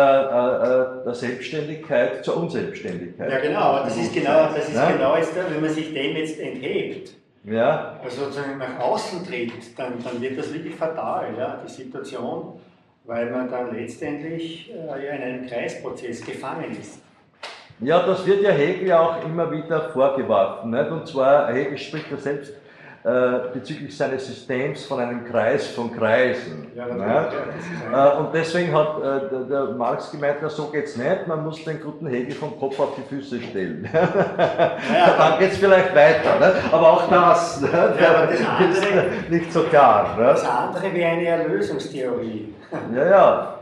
der 1.06 1.14
Selbstständigkeit 1.14 2.24
zur 2.24 2.38
Unselbstständigkeit. 2.38 3.32
Ja, 3.32 3.40
genau, 3.40 3.84
das 3.84 3.98
ist 3.98 4.14
genau, 4.14 4.50
das 4.56 4.70
ist 4.70 4.76
ja? 4.76 4.92
genau 4.92 5.16
jetzt, 5.18 5.34
wenn 5.36 5.62
man 5.62 5.70
sich 5.70 5.94
dem 5.94 6.16
jetzt 6.16 6.40
enthebt. 6.40 7.14
Ja. 7.44 8.00
Also 8.04 8.26
sozusagen 8.26 8.58
nach 8.58 8.80
außen 8.80 9.26
tritt, 9.26 9.78
dann, 9.78 9.94
dann 10.04 10.22
wird 10.22 10.38
das 10.38 10.54
wirklich 10.54 10.76
fatal, 10.76 11.28
ja, 11.38 11.60
die 11.66 11.72
Situation, 11.72 12.60
weil 13.06 13.32
man 13.32 13.50
dann 13.50 13.74
letztendlich 13.74 14.70
äh, 14.72 15.16
in 15.16 15.24
einem 15.24 15.48
Kreisprozess 15.48 16.26
gefangen 16.26 16.78
ist. 16.80 17.02
Ja, 17.80 18.06
das 18.06 18.26
wird 18.26 18.42
ja 18.42 18.50
Hegel 18.50 18.92
auch 18.94 19.24
immer 19.24 19.52
wieder 19.52 19.90
vorgeworfen. 19.90 20.72
Nicht? 20.72 20.90
Und 20.90 21.08
zwar, 21.08 21.54
Hegel 21.54 21.78
spricht 21.78 22.12
ja 22.12 22.18
selbst 22.18 22.54
äh, 23.08 23.54
bezüglich 23.54 23.96
seines 23.96 24.28
Systems 24.28 24.84
von 24.84 25.00
einem 25.00 25.24
Kreis 25.24 25.68
von 25.68 25.96
Kreisen. 25.96 26.68
Ja, 26.76 26.90
ja. 26.90 27.32
Ja, 27.90 28.14
äh, 28.14 28.18
und 28.18 28.34
deswegen 28.34 28.74
hat 28.74 29.00
äh, 29.00 29.30
der, 29.30 29.40
der, 29.50 29.64
Marx 29.76 30.12
gemeint, 30.12 30.40
na 30.42 30.50
so 30.50 30.66
geht's 30.66 30.98
nicht, 30.98 31.26
man 31.26 31.46
muss 31.46 31.64
den 31.64 31.82
guten 31.82 32.08
Hegel 32.08 32.34
vom 32.34 32.60
Kopf 32.60 32.78
auf 32.82 32.96
die 32.98 33.04
Füße 33.04 33.40
stellen. 33.40 33.88
Dann 33.94 35.40
geht 35.40 35.54
es 35.54 35.58
vielleicht 35.58 35.96
weiter. 35.96 36.38
Ne? 36.38 36.54
Aber 36.70 36.92
auch 36.92 37.10
das, 37.10 37.62
ne? 37.62 37.70
das 37.72 38.46
andere, 38.60 39.06
ist 39.06 39.30
nicht 39.30 39.54
so 39.54 39.64
klar. 39.64 40.18
Ne? 40.18 40.24
Das 40.26 40.46
andere 40.46 40.94
wäre 40.94 41.12
eine 41.12 41.26
Erlösungstheorie. 41.28 42.54
Ja, 42.94 43.06
ja. 43.06 43.57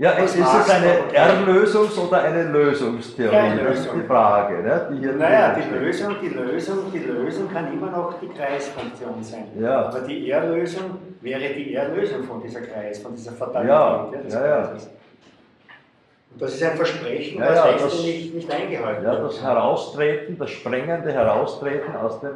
Ja, 0.00 0.12
ist 0.12 0.34
es 0.34 0.70
eine 0.70 1.12
Erlösungs- 1.12 1.98
oder 1.98 2.22
eine 2.22 2.44
Lösungstheorie? 2.44 3.34
Ja, 3.34 3.42
eine 3.42 3.62
Lösung. 3.62 3.74
Das 3.74 3.84
ist 3.84 3.94
die 3.96 4.06
Frage. 4.06 4.62
Ne, 4.62 4.88
die 4.90 4.98
hier 4.98 5.12
naja, 5.12 5.54
die 5.54 5.78
Lösung, 5.78 6.16
die, 6.22 6.28
Lösung, 6.28 6.78
die 6.90 7.00
Lösung 7.00 7.52
kann 7.52 7.70
immer 7.70 7.90
noch 7.90 8.14
die 8.18 8.28
Kreisfunktion 8.28 9.22
sein. 9.22 9.48
Ja. 9.60 9.88
Aber 9.88 10.00
die 10.00 10.30
Erlösung 10.30 10.98
wäre 11.20 11.52
die 11.52 11.74
Erlösung 11.74 12.22
von 12.22 12.40
dieser 12.42 12.62
Kreis, 12.62 13.00
von 13.00 13.14
dieser 13.14 13.32
Fatalität 13.32 13.68
ja, 13.68 14.40
ja, 14.40 14.46
ja. 14.46 14.72
Und 16.32 16.40
das 16.40 16.54
ist 16.54 16.62
ein 16.62 16.76
Versprechen, 16.76 17.38
ja, 17.38 17.54
ja, 17.54 17.72
das 17.72 18.02
nicht, 18.02 18.34
nicht 18.34 18.50
eingehalten 18.50 19.04
wird. 19.04 19.14
Ja, 19.14 19.20
das 19.22 19.42
Heraustreten, 19.42 20.38
das 20.38 20.48
sprengende 20.48 21.12
Heraustreten 21.12 21.94
aus 21.94 22.20
dem 22.20 22.32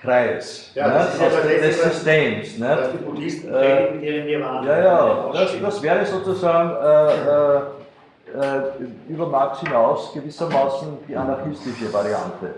Kreis 0.00 0.70
ja, 0.74 0.88
ne? 0.88 1.00
aus 1.00 1.20
ja 1.20 1.28
des 1.28 1.82
Systems. 1.82 2.58
Ne? 2.58 2.90
Die 2.92 3.04
Buddhisten 3.04 3.52
äh, 3.52 3.96
ihre 3.96 4.24
Nirvana. 4.24 4.66
Ja, 4.66 4.84
ja, 4.84 5.30
das, 5.32 5.60
das 5.60 5.82
wäre 5.82 6.06
sozusagen 6.06 6.70
äh, 6.70 8.36
äh, 8.36 8.58
äh, 8.58 8.62
über 9.08 9.26
Marx 9.26 9.60
hinaus 9.60 10.12
gewissermaßen 10.12 10.98
die 11.08 11.16
anarchistische 11.16 11.92
Variante. 11.92 12.54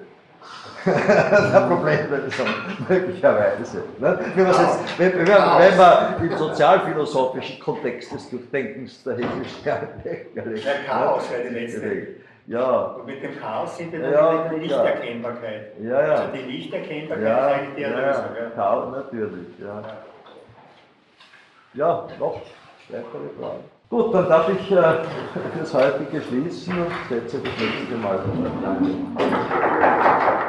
der 0.86 1.60
Problemlösung, 1.68 2.46
möglicherweise. 2.88 3.82
Ne? 3.98 4.18
Wenn, 4.34 4.46
jetzt, 4.46 4.98
wenn, 4.98 5.12
wenn, 5.12 5.26
wenn, 5.26 5.76
man 5.76 6.22
im 6.22 6.38
sozialphilosophischen 6.38 7.60
Kontext 7.60 8.12
des 8.12 8.30
Durchdenkens 8.30 9.02
der 9.04 9.16
Hegelischen 9.16 9.62
Der 9.64 10.74
Chaos 10.88 11.30
wäre 11.30 11.48
die 11.50 11.54
letzte. 11.54 12.19
Ja. 12.50 12.80
Und 12.98 13.06
mit 13.06 13.22
dem 13.22 13.38
Chaos 13.38 13.76
sind 13.76 13.92
wir 13.92 14.00
dann 14.00 14.12
ja, 14.12 14.42
in 14.42 14.50
der 14.50 14.58
Lichterkennbarkeit. 14.58 15.72
Ja, 15.80 16.02
ja. 16.02 16.14
Also 16.14 16.32
die 16.32 16.50
Lichterkennbarkeit 16.50 17.24
ja, 17.24 17.46
ist 17.46 17.54
eigentlich 17.54 17.74
die 17.76 17.82
Erlösung. 17.84 18.24
Ja, 18.34 18.42
ja. 18.42 18.50
Chaos 18.56 18.96
natürlich, 18.96 19.58
ja. 19.60 19.82
Ja, 21.74 22.08
noch 22.18 22.40
weitere 22.88 23.28
Fragen. 23.38 23.64
Gut, 23.88 24.14
dann 24.14 24.28
darf 24.28 24.48
ich 24.48 24.72
äh, 24.72 24.82
das 25.60 25.74
heutige 25.74 26.20
schließen 26.22 26.74
und 26.76 26.92
setze 27.08 27.38
das 27.38 27.52
nächste 27.56 27.96
Mal. 27.96 28.18
Danke. 28.64 30.46